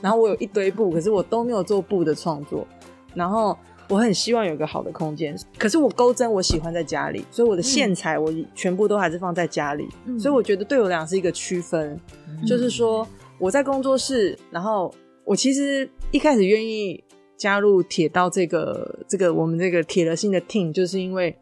[0.02, 2.68] 然后我有一堆布，可是我都没有做布的创作，
[3.14, 3.58] 然后
[3.94, 11.96] 我很希望有个好的空间，可是我钩针我喜欢在家里，所以我的线材我全部都还是放在家里，嗯、所以我觉得对我俩是一个区分，
[12.28, 14.92] 嗯、就是说我在工作室，然后
[15.24, 17.04] 我其实一开始愿意
[17.38, 21.38] 加入铁道这个这个我们这个铁了心的 team，就是因为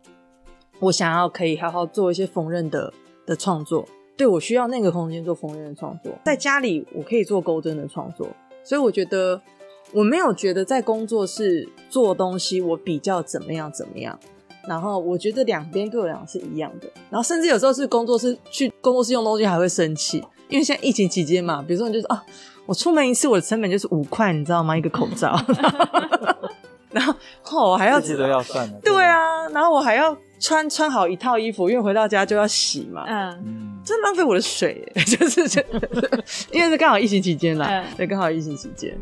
[0.82, 2.94] 我想要可以好好做一些缝纫的
[3.26, 3.88] 的创作。
[4.18, 8.28] 对，我需要那个空间做缝纫的创作，在家里我可以做钩针的创作，
[8.62, 9.42] 所以我觉得
[9.94, 14.18] 我没有觉得在工作室做东西我比较怎么样怎么样，
[14.68, 22.24] 然后我觉得两边对我来讲是一样的，然后甚至有时候是工作室去工作室用东西还会生气，因为现在疫情期间嘛，比如说你就是啊，
[22.66, 24.78] 我出门一次我的成本就是五块，你知道吗？
[24.78, 25.36] 一个口罩，
[26.92, 27.14] 然后
[27.52, 33.68] 哦我还要这些都要算的，对啊，然后我还要穿穿好一套衣服，因为回到家就要洗嘛，嗯。
[33.84, 35.60] 真浪费我的水， 就是这，
[36.54, 38.96] 因为是刚好疫情期间啦，对，刚好疫情期间。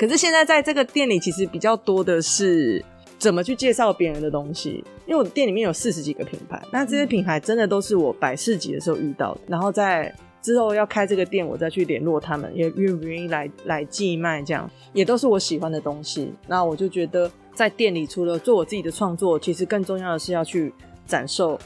[0.00, 2.82] 可是现在在这个店里，其实比较多的是
[3.18, 4.82] 怎么去介绍别人的东西。
[5.04, 9.40] 因为我店里面有四十几个品牌，那这些品牌真的都是我摆市集的时候遇到的。
[9.46, 10.10] 然后在
[10.40, 16.32] 之后要开这个店，我再去联络他们，也愿不愿意来来寄卖，这样也都是我喜欢的东西。
[16.48, 20.72] 那我就觉得在店里，除了做我自己的创作，其实更重要的是要去
[21.06, 21.58] 展售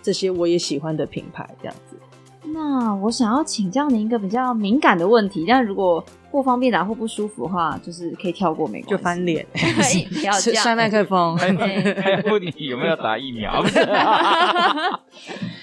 [0.00, 1.96] 这些我也喜欢的品牌，这样子。
[2.54, 6.02] 那我想要请教您一个比较敏感的问题，但如果
[6.32, 8.90] 不方便打或不舒服的话，就是可以跳过，没关系。
[8.90, 10.62] 就翻脸， 不要这样。
[10.64, 13.62] 摔麦克风，还问 你有没有打疫苗？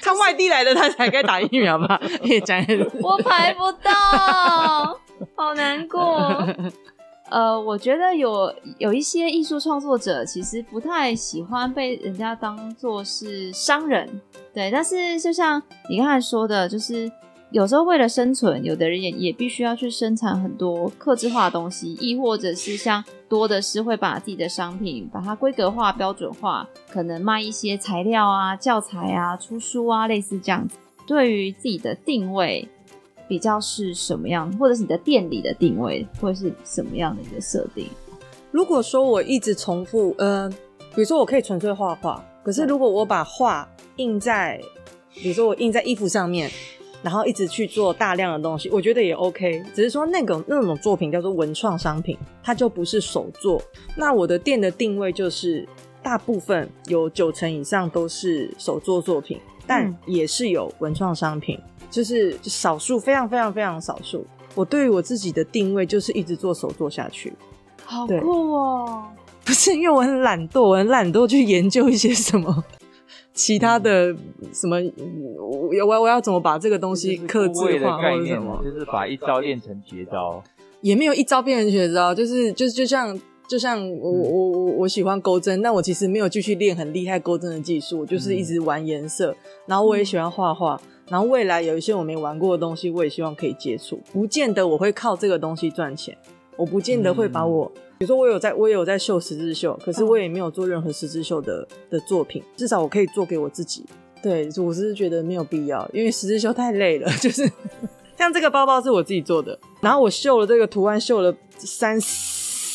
[0.01, 1.99] 他外地来的，他才该打疫苗吧？
[2.21, 2.63] 也讲，
[3.01, 3.91] 我排不到，
[5.35, 6.45] 好难过。
[7.29, 14.21] 呃，我觉得有有一些艺术创作者其实不太喜欢被人家当做是商人，
[14.53, 14.71] 对。
[14.71, 17.11] 但是就像你刚才说的，就是
[17.51, 30.77] 有时候为了生存，有的人也也必须要去生产很多克制化的东西，亦或者是像多的是会把自己的商品把它规格化、标准化，可能卖一些材料啊、教材啊、出书啊，类似这样子。
[31.07, 32.67] 对于自己的定位。
[33.27, 37.87] 比较是什么样，或者是你的店里的定位，会是什么样的一个设定？
[38.49, 40.49] 如果说我一直重复，呃，
[40.95, 44.59] 比如说我可以纯粹画画，可是如果我把画印在，
[45.13, 46.49] 比如说我印在衣服上面，
[47.01, 49.63] 然后一直去做大量的东西，我觉得也 OK。
[49.73, 53.61] 只是说那种那种作品叫做文创商品，它就不是手作。
[53.95, 55.67] 那我的店的定位就是
[56.01, 61.59] 大部分有九成以上都是手作作品，但也是有文创商品。
[61.91, 64.23] 就是少数，非常非常非常少数。
[64.53, 67.33] 我对于我自己的定位就是一直做手作下去，
[67.83, 69.07] 好酷哦！
[69.43, 72.63] 不是因为我很懒惰，我很懒惰去研究一些什么
[73.33, 74.13] 其他的
[74.53, 74.77] 什么，
[75.37, 78.61] 我我我要怎么把这个东西克制化或者什么？
[78.63, 80.43] 就是把一招练成绝招，
[80.81, 90.79] 也没有一招变成绝招，就是就就像就像我我我我喜欢钩针，但我其实没有继续练很厉害钩针的技术，我就是一直玩颜色，然后我也喜欢画画。
[91.07, 93.99] 然后未来有一些我没玩过的东西，我也希望可以接触。
[94.13, 96.15] 不见得我会靠这个东西赚钱，
[96.55, 102.41] 我不见得会把我，嗯、比如说我有在，我也有在绣十字绣，可是我也没有做任何十字绣的的作品。
[102.55, 103.85] 至少我可以做给我自己。
[104.23, 107.11] 对，我是觉得没有必要，因为十字绣太累了。
[107.19, 107.45] 就是
[108.17, 111.99] 像这个包包是我自己做的，然后我绣了这个图案，绣了三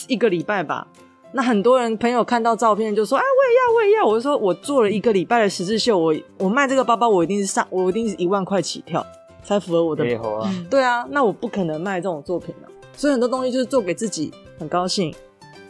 [0.08, 0.86] 一个礼拜吧。
[1.32, 9.02] 那很多人朋友看到照片就说：“啊，我也要，我也要。”我就说：“我做了一个礼拜的十字绣，我我卖这个包包，我一定是上，我一定是一万块起跳，
[9.42, 10.04] 才符合我的。
[10.18, 12.68] 啊嗯”对啊，那我不可能卖这种作品啊。
[12.96, 15.14] 所以很多东西就是做给自己，很高兴。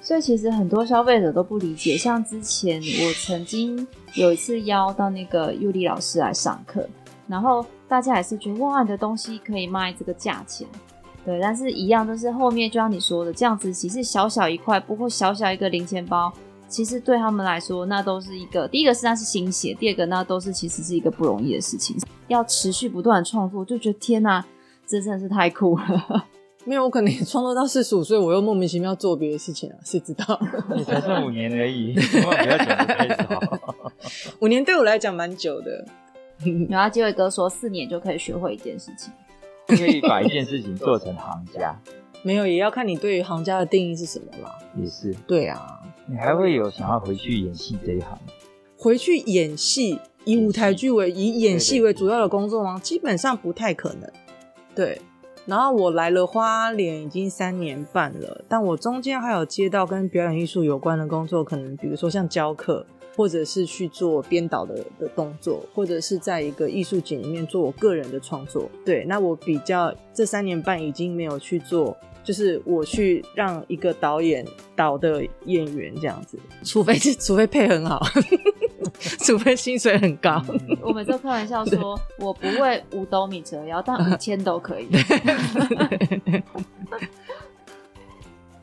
[0.01, 1.97] 所以其实很多消费者都不理解。
[1.97, 6.87] 像之前我曾经有一次邀到那个尤里老师来上课，
[7.27, 10.69] 然后大家也是觉得哇，你的东西可以卖这个价钱。
[11.25, 16.31] 对，但是一样都是后面就像你说的这样子，其实小小一块，不过小小一个零钱包，
[16.69, 21.97] 其实对他们来说，那都是一个第一个是那是心血，第二个那都是其实是一个不容易的事情，
[22.29, 24.45] 要持续不断的创作，就觉得天哪，
[24.87, 26.27] 这真的是太酷了。
[26.65, 30.41] 没有，我可能创作到四十五岁，我又莫名其妙做别的事情啊，谁知道？
[30.75, 33.41] 你才剩五年而已，千万不要讲太早。
[34.41, 35.85] 五年对我来讲蛮久的。
[36.69, 39.13] 然后机会哥说四年就可以学会一件事情。
[39.67, 41.75] 可以把一件事情做成行家，
[42.23, 44.59] 没有，也要看你对于行家的定义是什么啦。
[44.77, 45.81] 也是，对啊。
[46.07, 48.19] 你还会有想要回去演戏这一行？
[48.77, 52.79] 回去演戏，以舞台剧为以演戏为主要的工作吗？
[52.83, 54.11] 基本上不太可能。
[54.75, 55.01] 对。
[55.47, 62.87] 然后我来了花莲已经三年半了，但我中间还有接到跟表演艺术有关的工作，可能比如说像教课，
[63.17, 68.71] 或者是去做编导的的动作，或者是在一个艺术节里面做我个人的创作。
[68.85, 71.97] 对，那我比较这三年半已经没有去做。
[72.25, 74.43] 就是我去让一个导演
[74.75, 78.01] 导的演员这样子，除非是 除非配很好，
[79.21, 80.43] 除非薪水很高。
[80.81, 84.89] 我们都开玩笑说，我不会五斗米折腰，但五千都可以。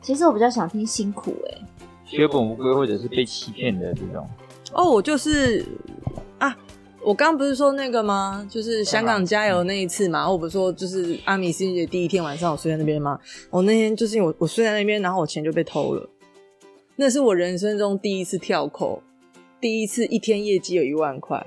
[0.00, 1.62] 其实我比较想听辛苦哎、欸，
[2.04, 4.28] 血本无归或者是被欺骗的这种。
[4.72, 5.64] 哦，我就是
[6.38, 6.56] 啊。
[7.04, 8.46] 我刚刚不是说那个吗？
[8.48, 10.30] 就是香港加油那一次嘛。
[10.30, 13.18] 我不是说就是阿米斯节第一天晚上我睡在那边吗？
[13.50, 16.08] 我那天就是我我睡在那边，然后我钱就被偷了。
[16.94, 19.02] 那是我人生中第一次跳扣，
[19.62, 21.42] 第一次一天业绩有一万块。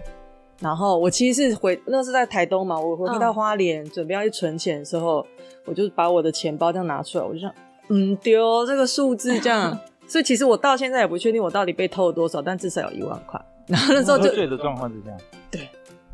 [0.62, 5.24] 然后我其实是回那是在台东嘛，我回到花莲、嗯、准备要去存钱的时候，
[5.66, 7.54] 我就把我的钱包这样拿出来，我就想，
[7.90, 9.78] 嗯，丢这个数字这样。
[10.08, 13.40] 所以其实我到现在也不确定我到底被偷了多少，但至少有一万块。
[13.68, 15.20] 然后那时候就醉的状况是这样，
[15.52, 15.68] 对，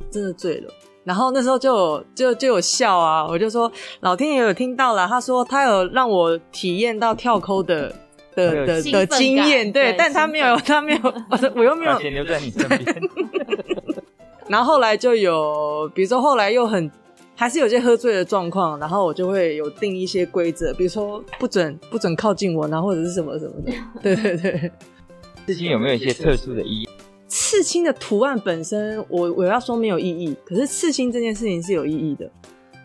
[0.10, 0.74] 真的醉了。
[1.04, 7.94] 然后那时候就有就就有笑啊，我就说老天爷有听到了，他说他有让我体验到跳抠的
[8.36, 11.14] 的的的经验，对，但他没有他没有，
[11.56, 12.84] 我又没有钱留在你身边。
[14.48, 16.92] 然后后来就有，比如说后来又很
[17.36, 23.72] 还是有些喝醉的状况，然后我就会有定一些规则，比如说不准不准靠近我，然后或者是什么什么的，
[24.02, 24.72] 对对对。
[25.48, 26.90] 刺青有没有一些特殊的意义？
[27.28, 30.36] 刺青的图案本身，我我要说没有意义。
[30.46, 32.30] 可是刺青这件事情是有意义的，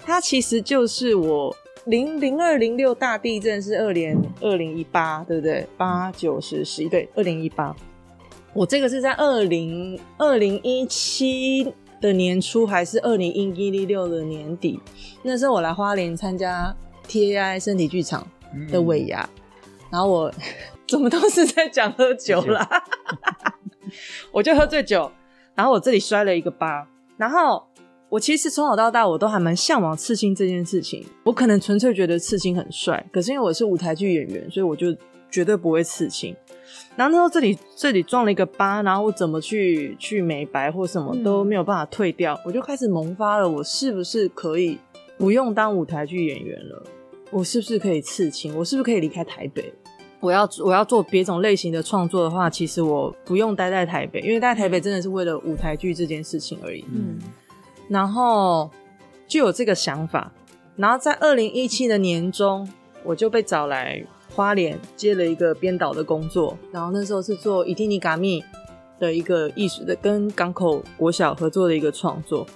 [0.04, 1.54] 它其实就是我
[1.86, 5.66] 零零二零六大地震是二零二零一八，对不对？
[5.76, 7.74] 八九十十一，对，二零一八。
[8.52, 14.80] 我这个是在二零二零一七的年初，还是二零一六的年底？
[15.22, 16.74] 那时候我来花莲参加
[17.06, 18.26] TAI 身体剧场
[18.70, 19.42] 的尾牙，嗯、
[19.90, 20.34] 然后我
[20.88, 22.68] 怎么都是在讲喝酒啦。
[24.32, 25.12] 我就喝醉酒，
[25.54, 26.88] 然后我这里摔了一个疤。
[27.16, 27.64] 然后
[28.16, 31.04] 我其实从小到大我都还蛮向往刺青这件事情。
[31.22, 34.86] 我可能纯粹觉得刺青很帅，可是因为我是舞台剧演员，所以我就
[35.30, 36.34] 绝对不会刺青。
[36.96, 44.78] 然后那时候这里这里撞了一个疤，然后我怎么去去美白或什么都没有办法退掉，嗯、我就开始萌发了，我是不是可以
[45.18, 46.82] 不用当舞台剧演员了？
[47.30, 48.56] 我是不是可以刺青？
[48.56, 49.70] 我是不是可以离开台北？
[50.20, 56.82] 我要我要做别种类型的创作的话，其实我不用待在台北，因为待在台北真的是为了舞台剧这件事情而已。
[56.90, 57.18] 嗯，
[57.88, 58.70] 然后
[59.26, 60.32] 就有这个想法，
[60.76, 62.68] 然后在二零一七的年中，
[63.04, 68.42] 我就被找来花莲接了一个编导的工作，然后那时候是做伊蒂尼嘎密
[68.98, 72.46] 的一个艺术的，跟港口国小合作的一个创作，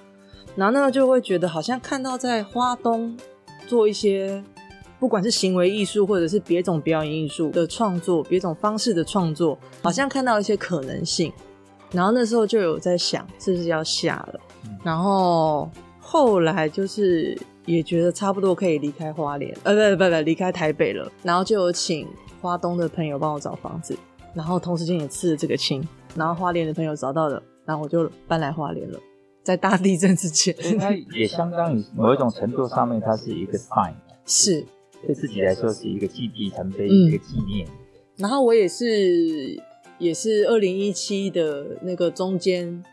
[0.57, 3.17] 然后那就会觉得好像看到在花东
[3.67, 4.43] 做一些。
[4.99, 11.33] 不管是行为艺术，或者是别种表演艺术的创作，别种方式的创作，好像看到一些可能性。
[11.91, 14.41] 然后那时候就有在想，是不是要下了？
[14.83, 21.11] 然后后来就是也觉得差不多可以离开花莲，呃，不不不，离开台北了。
[21.23, 22.09] 然后就有请
[22.41, 23.97] 花东的朋友帮我找房子，
[24.35, 25.87] 然后同时间也刺了这个亲。
[26.17, 28.99] 然后花莲的朋友找到了，然后我就搬来花莲了。
[29.43, 33.95] 在大地震之前，它也相当于某一种程度上面，它是一个 sign，
[34.27, 34.67] 是。
[35.03, 37.67] 对自己来说是一个积地成碑，一个纪念。
[38.17, 39.59] 然后我也是，
[39.99, 42.85] 也是二零一七的那个中间，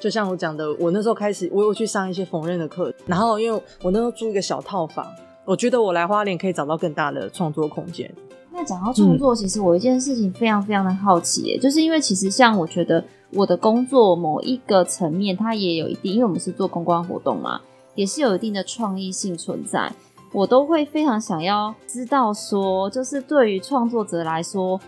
[0.00, 2.92] 就像我讲的，我那时候开始，我有去上一些缝纫的课。
[3.06, 5.06] 然后因为我那时候租一个小套房，
[5.44, 8.12] 我觉得我来花莲可以找到更大的创作空间。
[8.50, 17.60] 那讲到创作，其实我一件事情非常非常的好奇耶，就是因为其实像我觉得我的工作某一个层面，它也有一定，因为我们是做公关活动嘛，
[17.94, 19.92] 也是有一定的创意性存在。
[20.32, 24.80] 我都会非常想要知道，说就是对于创作者来说，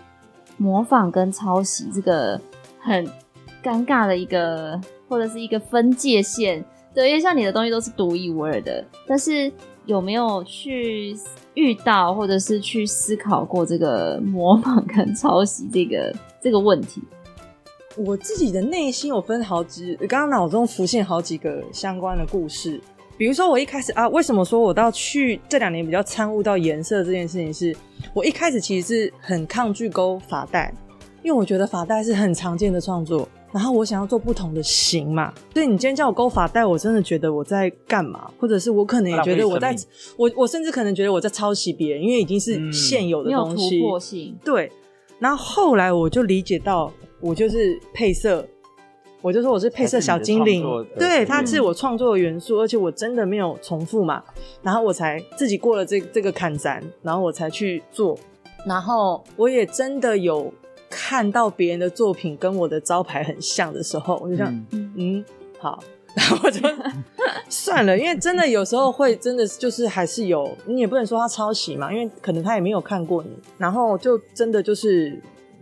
[0.57, 2.39] 模仿跟抄袭这个
[2.79, 3.05] 很
[3.63, 6.63] 尴尬的一个，或者是一个分界线。
[6.93, 9.51] 对，因为像你的东西都是独一无二的，但是
[9.85, 11.17] 有没有去
[11.55, 17.01] 遇到，或者是去思考过这个模仿跟抄袭这个 这个问题？
[17.95, 22.79] 我自己的内心有分好几，刚刚脑中浮现好几个相关的故事。
[23.15, 27.75] 比如说，我一开始啊，为什么说我到去这两年比较参悟到颜色这件事情是，
[28.13, 30.73] 我一开始其实是很抗拒勾发带，
[31.21, 39.75] 因为我觉得发带是很常见的创作，然后我想要做不同的型嘛，所以你今天叫我勾发带，我真的觉得我在干嘛，或者是我可能也觉得我在，
[40.17, 44.35] 我我甚至可能觉得我在抄袭别人，因为已经是现有的东西，嗯、突破性。
[44.43, 44.71] 对，
[45.19, 46.91] 然后后来我就理解到，
[47.21, 48.45] 我就是配色。
[49.21, 50.65] 我就说我是配色小精灵，
[50.99, 54.21] 对，它是我创作的元素，而且我真的没有重复嘛，
[54.61, 58.19] 然后我才自己过了这这个坎山，然后我才去做，
[58.67, 60.53] 然后我也真的有
[60.95, 65.25] 看到别人的作品跟我的招牌很像的时候，我就想，嗯，嗯，
[65.59, 65.83] 好，
[66.13, 66.61] 然后我就
[67.49, 75.19] 算了，因为真的有时候会真的就是还是有，你也不能说他抄袭嘛，因为可能他也没有看过你，然后就真的就是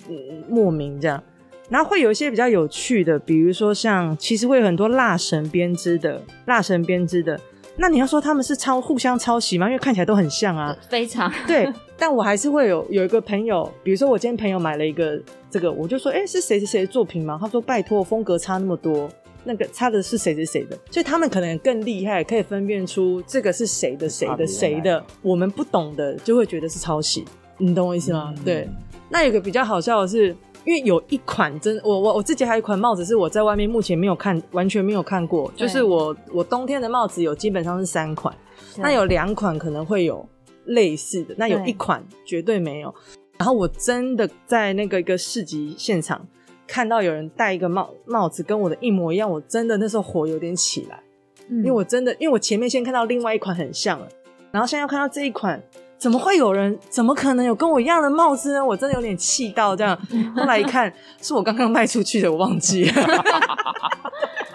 [0.09, 1.23] 嗯莫名这样。
[1.69, 7.39] 然后会有一些比较有趣的，比如说像其实会有很多蜡神编织的，蜡神编织的。
[7.77, 9.67] 那你要说他们是抄互相抄袭吗？
[9.67, 11.71] 因为看起来都很像啊，非常对。
[12.01, 15.21] 但我还是会有有一个朋友，比如说我今天朋友买了一个
[15.51, 17.37] 这个，我就说，哎，是谁谁谁的作品吗？
[17.39, 19.07] 他说，拜托，风格差那么多，
[19.43, 20.75] 那个差的是谁谁谁的？
[20.89, 25.05] 所以他们可能更厉害，可以分辨出这个是谁的谁的谁的。
[25.21, 27.23] 我们不懂的就会觉得是抄袭，
[27.59, 28.33] 你懂我意思吗？
[28.35, 28.67] 嗯、对。
[29.07, 30.35] 那有个比较好笑的是。
[30.63, 38.31] 因为有一款真我我我自己还有一款帽子是我在外面目前没有看完全没有看过，就是我我冬天的帽子有基本上是三款，
[38.77, 40.23] 那有两款可能会有
[40.65, 42.93] 类似的，那有一款绝对没有。
[43.37, 46.27] 然后我真的在那个一个市集现场
[46.67, 51.01] 看到有人戴一个帽帽子跟我的一模一样，我真的那时候火有点起来，
[51.49, 54.07] 嗯，因为我真的因为我前面先看到另外一款很像了，
[54.51, 55.61] 然后现在又看到这一款。
[55.97, 56.75] 怎么会有人？
[56.89, 58.65] 怎么可能有跟我一样的帽子呢？
[58.65, 59.95] 我真的有点气到这样。
[60.35, 60.91] 后来一看，
[61.21, 62.91] 是我刚刚卖出去的，我忘记了。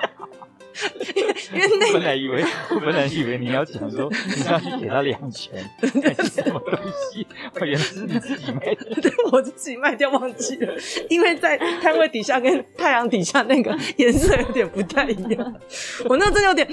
[1.14, 5.89] 因为因为那个、本来以为，本来以为你要讲说你要去给他两拳，这
[6.22, 6.79] 是什么东
[7.12, 7.27] 西？
[7.61, 10.74] 我原来是你自己卖的，对，我自己卖掉忘记了。
[11.09, 15.55] 因为在摊位底下跟太阳底下那个颜色有点不太一样。
[16.09, 16.68] 我那真的有点，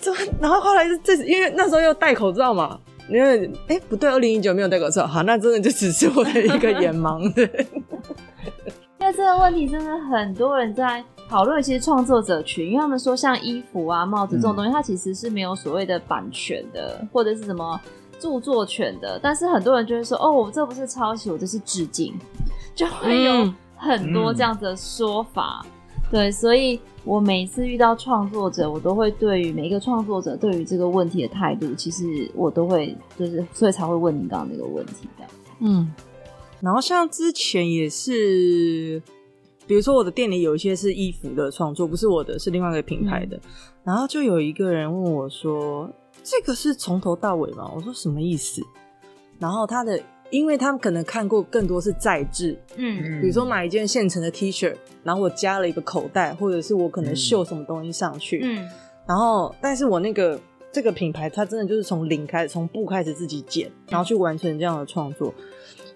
[0.00, 0.18] 怎么？
[0.40, 2.80] 然后后来是这，因为那时候又戴口罩嘛。
[3.10, 7.32] 因为哎、欸、不对，二零一九没有戴口罩，好，那真的就只是我的一个眼盲。
[7.32, 7.44] 对，
[9.00, 17.78] 因为这个问题真的很多人在讨论，其实创作者群，因为他们说像衣服啊、帽子这种东西，嗯、它其实是没有所谓的版权的，或者是什么
[18.18, 22.14] 著作权的，但是很多人就会说，哦，我这不是抄袭，我这是致敬，
[22.74, 25.60] 就会有很多这样子的说法。
[25.64, 25.72] 嗯嗯
[26.10, 35.24] 对，所以我每次遇到创作者，我都会对于每一个创作者对于这个问题的态度，其实我都会就是，所以才会问你刚刚那个问题的。
[35.60, 35.92] 嗯，
[36.60, 39.02] 然后像之前也是，
[39.68, 43.40] 比如说我的店里有一些是衣服的创作，不是我的，是另外一个品牌的，嗯、
[43.84, 45.88] 然后就有一个人问我说
[46.24, 48.60] ：“这个是从头到尾吗？”我说：“什么意思？”
[49.38, 50.00] 然后他的。
[50.30, 58.68] 因为他们可能看过更多是再制，嗯，比如说买一件现成的 T 恤，然后我加了一个口袋，或者是我可能绣什么东西上去，嗯，
[59.06, 60.38] 然后但是我那个
[60.70, 65.32] 这个品牌，它真的就是从零开始，从布开始自己剪，然后去完成这样的创作，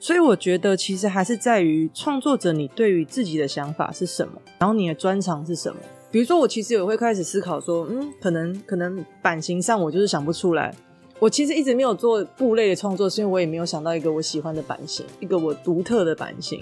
[0.02, 5.78] 所以我觉得其实还是在于创作者你对于自己的想法是什么，然后你的专长是什么。
[6.10, 10.74] 比如说我其实也会开始思考说，嗯，可能可能版型上我就是想不出来。
[11.20, 16.60] 我其实一直没有做布类的创作，是因为我也没有想到一个我喜欢的版型，一个我独特的版型。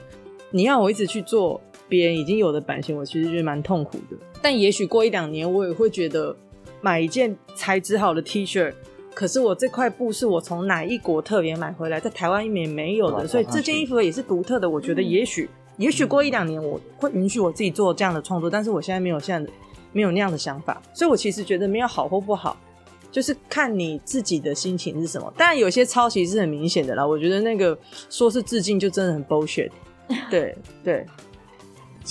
[0.51, 4.19] 你要我一直去做别人已经有的版型，我其实觉得蛮痛苦的。
[4.43, 6.37] 但也许过一两年，我也会觉得
[6.83, 8.71] 买一件材质好的 T 恤，
[9.15, 14.69] 可是我这块布是我从哪一国特别买回来，在台湾里面没有的，所以这件衣服也是独特的。
[14.69, 19.53] 我觉得也许，也许过一两年，我会允许我自己做这样的创作，但是我现在没有现在的
[19.93, 22.57] 没有那样的想法，所以我其实觉得没有好或不好。
[23.13, 27.05] 就是看你自己的心情是什么，当然有些抄袭是很明显的啦。
[27.05, 27.77] 我觉得那个
[28.09, 29.69] 说是致敬就真的很 bullshit。
[30.31, 31.05] 对对，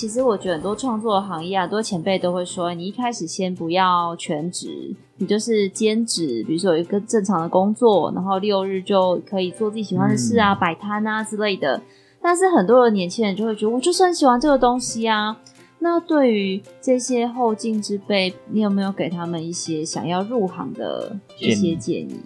[0.00, 11.78] 其实我觉得很多创作行业啊，很多前辈都会说，你一开始先不要全职，你就是兼职，比如说有一个正常的工作，然后六日就可以做自己喜欢的事啊，摆摊、嗯、啊之类的。
[12.22, 15.36] 但是很多的年轻人就会觉得，我就是很喜欢这个东西啊。
[15.80, 22.18] 那对于这些后进之辈，你有没有给他们一些想要入行的一些建议？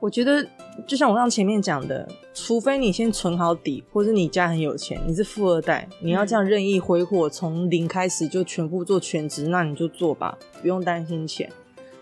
[0.00, 0.44] 我觉得，
[0.84, 2.08] 就像我刚前面讲的，
[2.44, 11.50] 除非你先存好底，或是你家很有钱，你是富二代，你要这样任意挥霍，从零开始就全部做全职，那你就做吧，不用担心钱。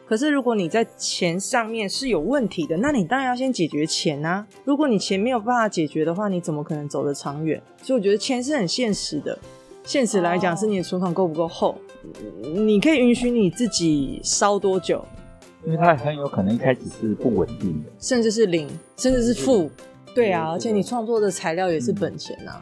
[0.06, 4.46] 可是如果你在钱上面是有问题的，那你当然要先解决钱啊。
[4.64, 7.60] 如果你钱没有办法解决的话，你怎么可能走得长远？
[7.82, 9.36] 所以我觉得钱是很现实的。
[9.84, 11.76] 现实来讲，是你的存款够不够厚？
[12.42, 15.04] 你可以允许你自己烧多久？
[15.64, 19.68] 因为它很有可能一开始是不稳定的，甚至是零，甚至是负。
[20.16, 22.52] 对啊，而且你创作的材料也是本钱呐。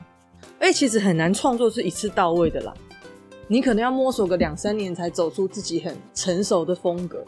[0.59, 2.75] 哎，其实很难创作是一次到位的啦，
[3.49, 7.25] 你可能要摸索个两三年才走出自己很成熟的风格。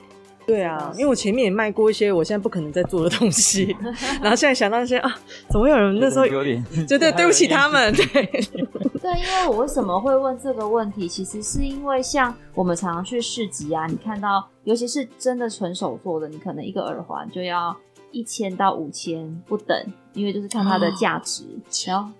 [0.46, 3.76] 对啊，因为我前面也卖过一些我现在不可能再做的东西，
[4.22, 5.16] 然后现在想到那些啊，
[5.48, 8.04] 怎么会有人那时候有点， 对对，对不起他们，对。
[8.04, 17.76] 对，因为我为什么会问这个问题，其实是因为像我们常常去市集啊，你看到，尤其是真的纯手做的，你可能一个耳环就要
[18.16, 19.78] 一千到五千不等，
[20.14, 21.44] 因为就是看它的价值，
[21.86, 22.10] 然后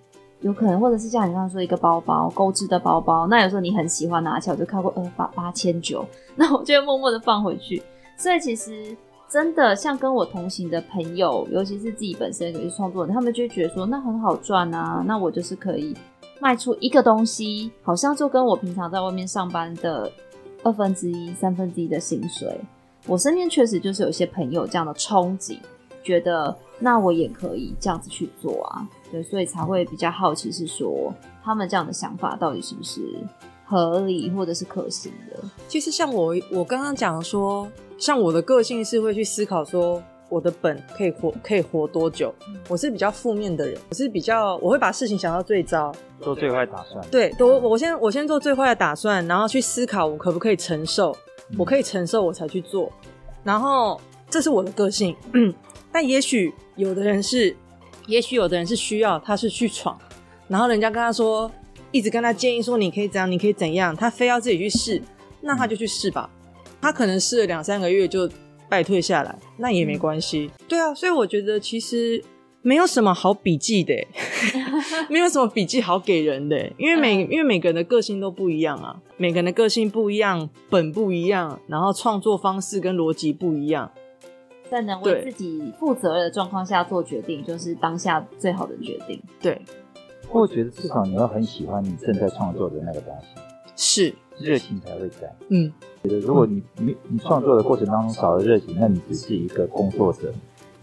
[0.41, 6.05] 有可能，或者是像你刚刚说一个包包，钩织的包包，那有时候你很喜欢拿起来，我就看过，呃，八八千九，
[6.37, 7.81] 那我就默默的放回去。
[8.15, 8.95] 所以其实
[9.27, 15.97] 真的像跟我同行的朋友，尤其是自己本身有些创作人，他们就会觉得说，那很好赚啊，那我就是可以
[16.39, 20.11] 卖出一个东西，好像就跟我平常在外面上班的
[20.61, 22.59] 二分之一、三分之一的薪水。
[23.07, 25.57] 我身边确实就是有一些朋友这样的憧憬，
[26.07, 28.87] 觉得那我也可以这样子去做啊。
[29.11, 33.01] 对，所以才会比较好奇，是说他们这样的想法到底是不是
[33.65, 35.43] 合理或者是可行的？
[35.67, 42.33] 其实像我，我刚刚讲说，像我的个性是会去思考说，我的本可以活可以活多久？
[42.69, 47.05] 我是比较负面的人，我是比较我会把事情想到最糟，做最坏打算。
[47.09, 51.15] 对，我我先我先做最坏的打算，然后去思考我可不可以承受，
[51.57, 52.91] 我可以承受我才去做。
[53.43, 53.99] 然后
[54.29, 55.53] 这是我的个性，嗯，
[55.97, 57.55] 但也许有的人是。
[58.05, 59.99] 也许有的人是需要，他是去闯，
[60.47, 61.51] 然后人家跟他说，
[61.91, 65.01] 一直跟他建议说，你可以怎样，你可以怎样，他非要自己去试，
[65.41, 66.29] 那他就去试吧。
[66.79, 68.29] 他可能试了两三个月就
[68.69, 70.49] 败退下来，那也没关系。
[70.57, 72.23] 嗯、对啊，所以我觉得其实
[72.61, 73.93] 没有什么好笔记的，
[75.11, 83.91] 没有什么笔记好给人的，因为每因为每个人的个性都不一样啊，每个人的个性不一样，本不一样，然后创作方式跟逻辑不一样。
[84.69, 89.21] 在能为自己负责的状况下做决定，就是当下最好的决定。
[89.41, 89.61] 对，
[90.31, 93.15] 我觉得至少你要很喜欢你正在创作的那个东
[93.75, 95.33] 西，是热情才会在。
[95.49, 95.71] 嗯，
[96.03, 100.33] 觉得如果你你你创作的过程当中少了热情，那你只是一个工作者，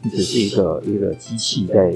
[0.03, 1.95] 你只是一个一个机器在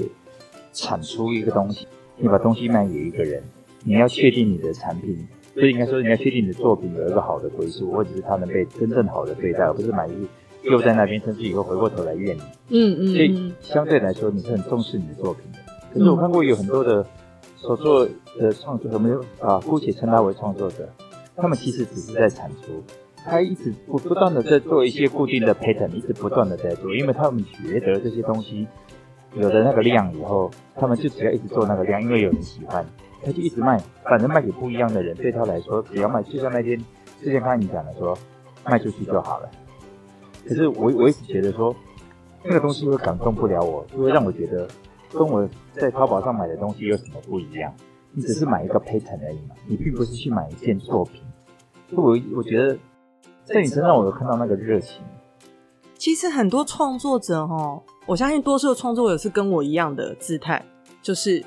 [0.73, 1.87] 产出一个东西。
[2.17, 3.41] 你把东西卖给一个人，
[3.85, 10.27] 你要确定你的产品，所以应该说你要确定你的作品有一个好的归宿，或者是它能被真正好的对待，而不是买一。
[10.69, 12.41] 又在那边，甚至以后回过头来怨你。
[12.69, 13.07] 嗯嗯。
[13.07, 15.59] 所以相对来说，你是很重视你的作品的。
[15.93, 17.05] 可是我看过有很多的
[17.55, 18.07] 所做
[18.37, 20.87] 的创作者，没有啊，姑且称他为创作者，
[21.35, 22.83] 他们其实只是在产出，
[23.25, 28.67] 他一直不不断的在做一些固定的 pattern，一直不断的在做，因为他们觉得这些东西
[29.33, 32.85] 有了那个量以后，他们就只要一直做那个量，因为有人喜欢，
[33.23, 36.79] 他就一直卖，反正卖给不一样的人，对他来说只要卖，就像那天
[37.19, 38.17] 之前看你讲的说，
[38.63, 39.49] 卖出去就好了。
[40.47, 41.75] 可是我我一直觉得说，
[42.43, 44.67] 那个东西会感动不了我，就会让我觉得
[45.11, 47.73] 跟我在淘宝上买的东西有什么不一样？
[48.11, 51.21] 你只是买一个 pattern 而已嘛，你并不是去买一件作品。
[51.91, 52.77] 我我觉得
[53.43, 55.03] 在你身上我有看到那个热情。
[55.95, 60.63] 其实很多创作者哦，我相信多数的创作者是跟我一样的姿态，
[61.01, 61.43] 就是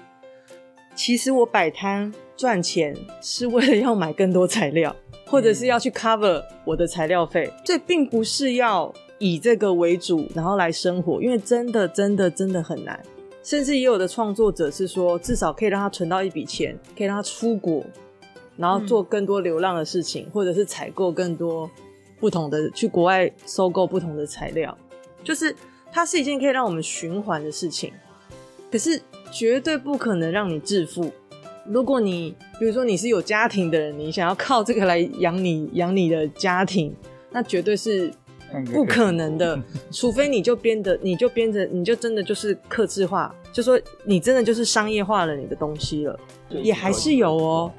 [0.95, 4.95] 其实我摆摊赚钱是为了要买更多材料。
[5.33, 13.03] 或者是要去 cover 我的材料费，这并不是要以这个为主，然后来生活，因为真的真的真的很难。
[13.43, 17.83] 甚至也有的创作者是说，至少可以让他存到一笔钱，可以让他出国，
[18.59, 21.68] 然后做更多流浪的事情，嗯、或者是采购更多
[22.20, 24.76] 不同的，去国外收购不同的材料，
[25.24, 25.57] 就是
[25.91, 27.91] 它是一件可以让我们循环的事情。
[28.70, 31.11] 可是绝对不可能让你致富。
[31.64, 36.94] 如果你比如说你是有家庭的人，你想要靠这个来养你养你的家庭，
[37.30, 38.12] 那绝对是
[38.72, 39.58] 不可能的。
[39.90, 47.72] 除非你就编的，你就编着，你就真的就是克制化，就说你真的就是商业化了你的东西了，也还是有哦。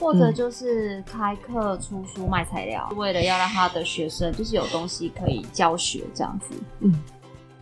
[0.00, 6.56] 或者就是开课出书卖材料，嗯，为了要让他的学生就是有东西可以教学这样子。
[6.80, 6.92] 嗯，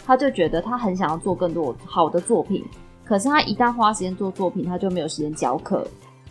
[0.07, 2.64] 他就觉得他很想要做更多好的作品。
[3.11, 5.84] 可是他一旦花时间做作品，他就没有时间教课，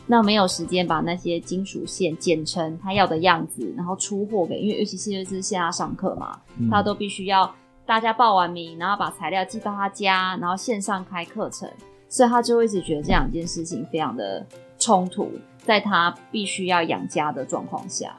[0.07, 7.53] 那没有时间把那些金属线剪成他要的样子，然后出货给，因为尤其是就是线下上课嘛，嗯、他都必须要
[7.85, 11.69] 大家报完名，然后把材料寄到他家，然后线上开课程，
[12.07, 18.17] 所以他就会一直觉得这两件事情非常的冲突，在他必须要养家的状况下，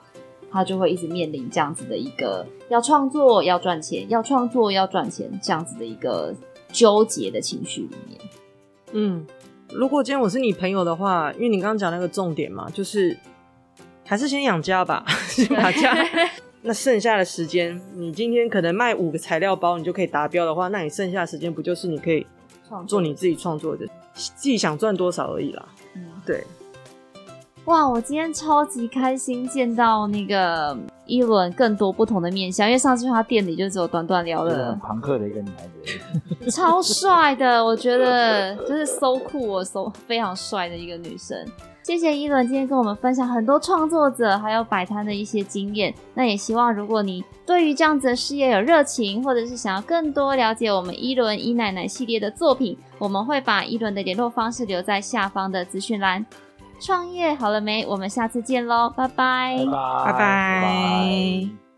[0.53, 6.35] 他就会一直面临这样子的一个要创作要赚钱，要创作要赚钱这样子的一个
[6.71, 8.21] 纠结的情绪里面。
[8.93, 9.27] 嗯，
[9.73, 13.17] 如果今天我是你朋友的话，因为你刚刚讲那个重点嘛，就是
[14.05, 15.97] 还是先养家吧， 先养家。
[16.63, 22.27] 那剩下的时间，你今天可能卖五个材料包，你就可以达标的话，那你剩下的时间不就是你可以
[22.87, 25.67] 做你自己创作的，自己想赚多少而已啦。
[25.95, 26.45] 嗯，对。
[27.71, 34.73] 哇，我今天超级开心见到那个一轮更多不同的面相，因为上次去他店里就只有短短聊了。
[34.73, 35.69] 很庞克的一个女孩
[36.41, 41.47] 子， 超帅的，我觉得就是 so cool，so 非常帅的一个女生。
[41.85, 45.95] 谢谢一轮今天跟我们分享很多创作者还有摆摊的一些经验。
[46.15, 56.27] 那也希望如果你对于这样子的事业有热情，或者是想要更多了解我们一轮一奶奶系列的作品，我们会把一轮的联络方式留在下方的资讯栏。
[56.81, 57.85] 创业好了没？
[57.87, 59.59] 我们下次见喽，拜拜，
[60.05, 60.13] 拜拜。
[60.13, 61.70] 拜拜。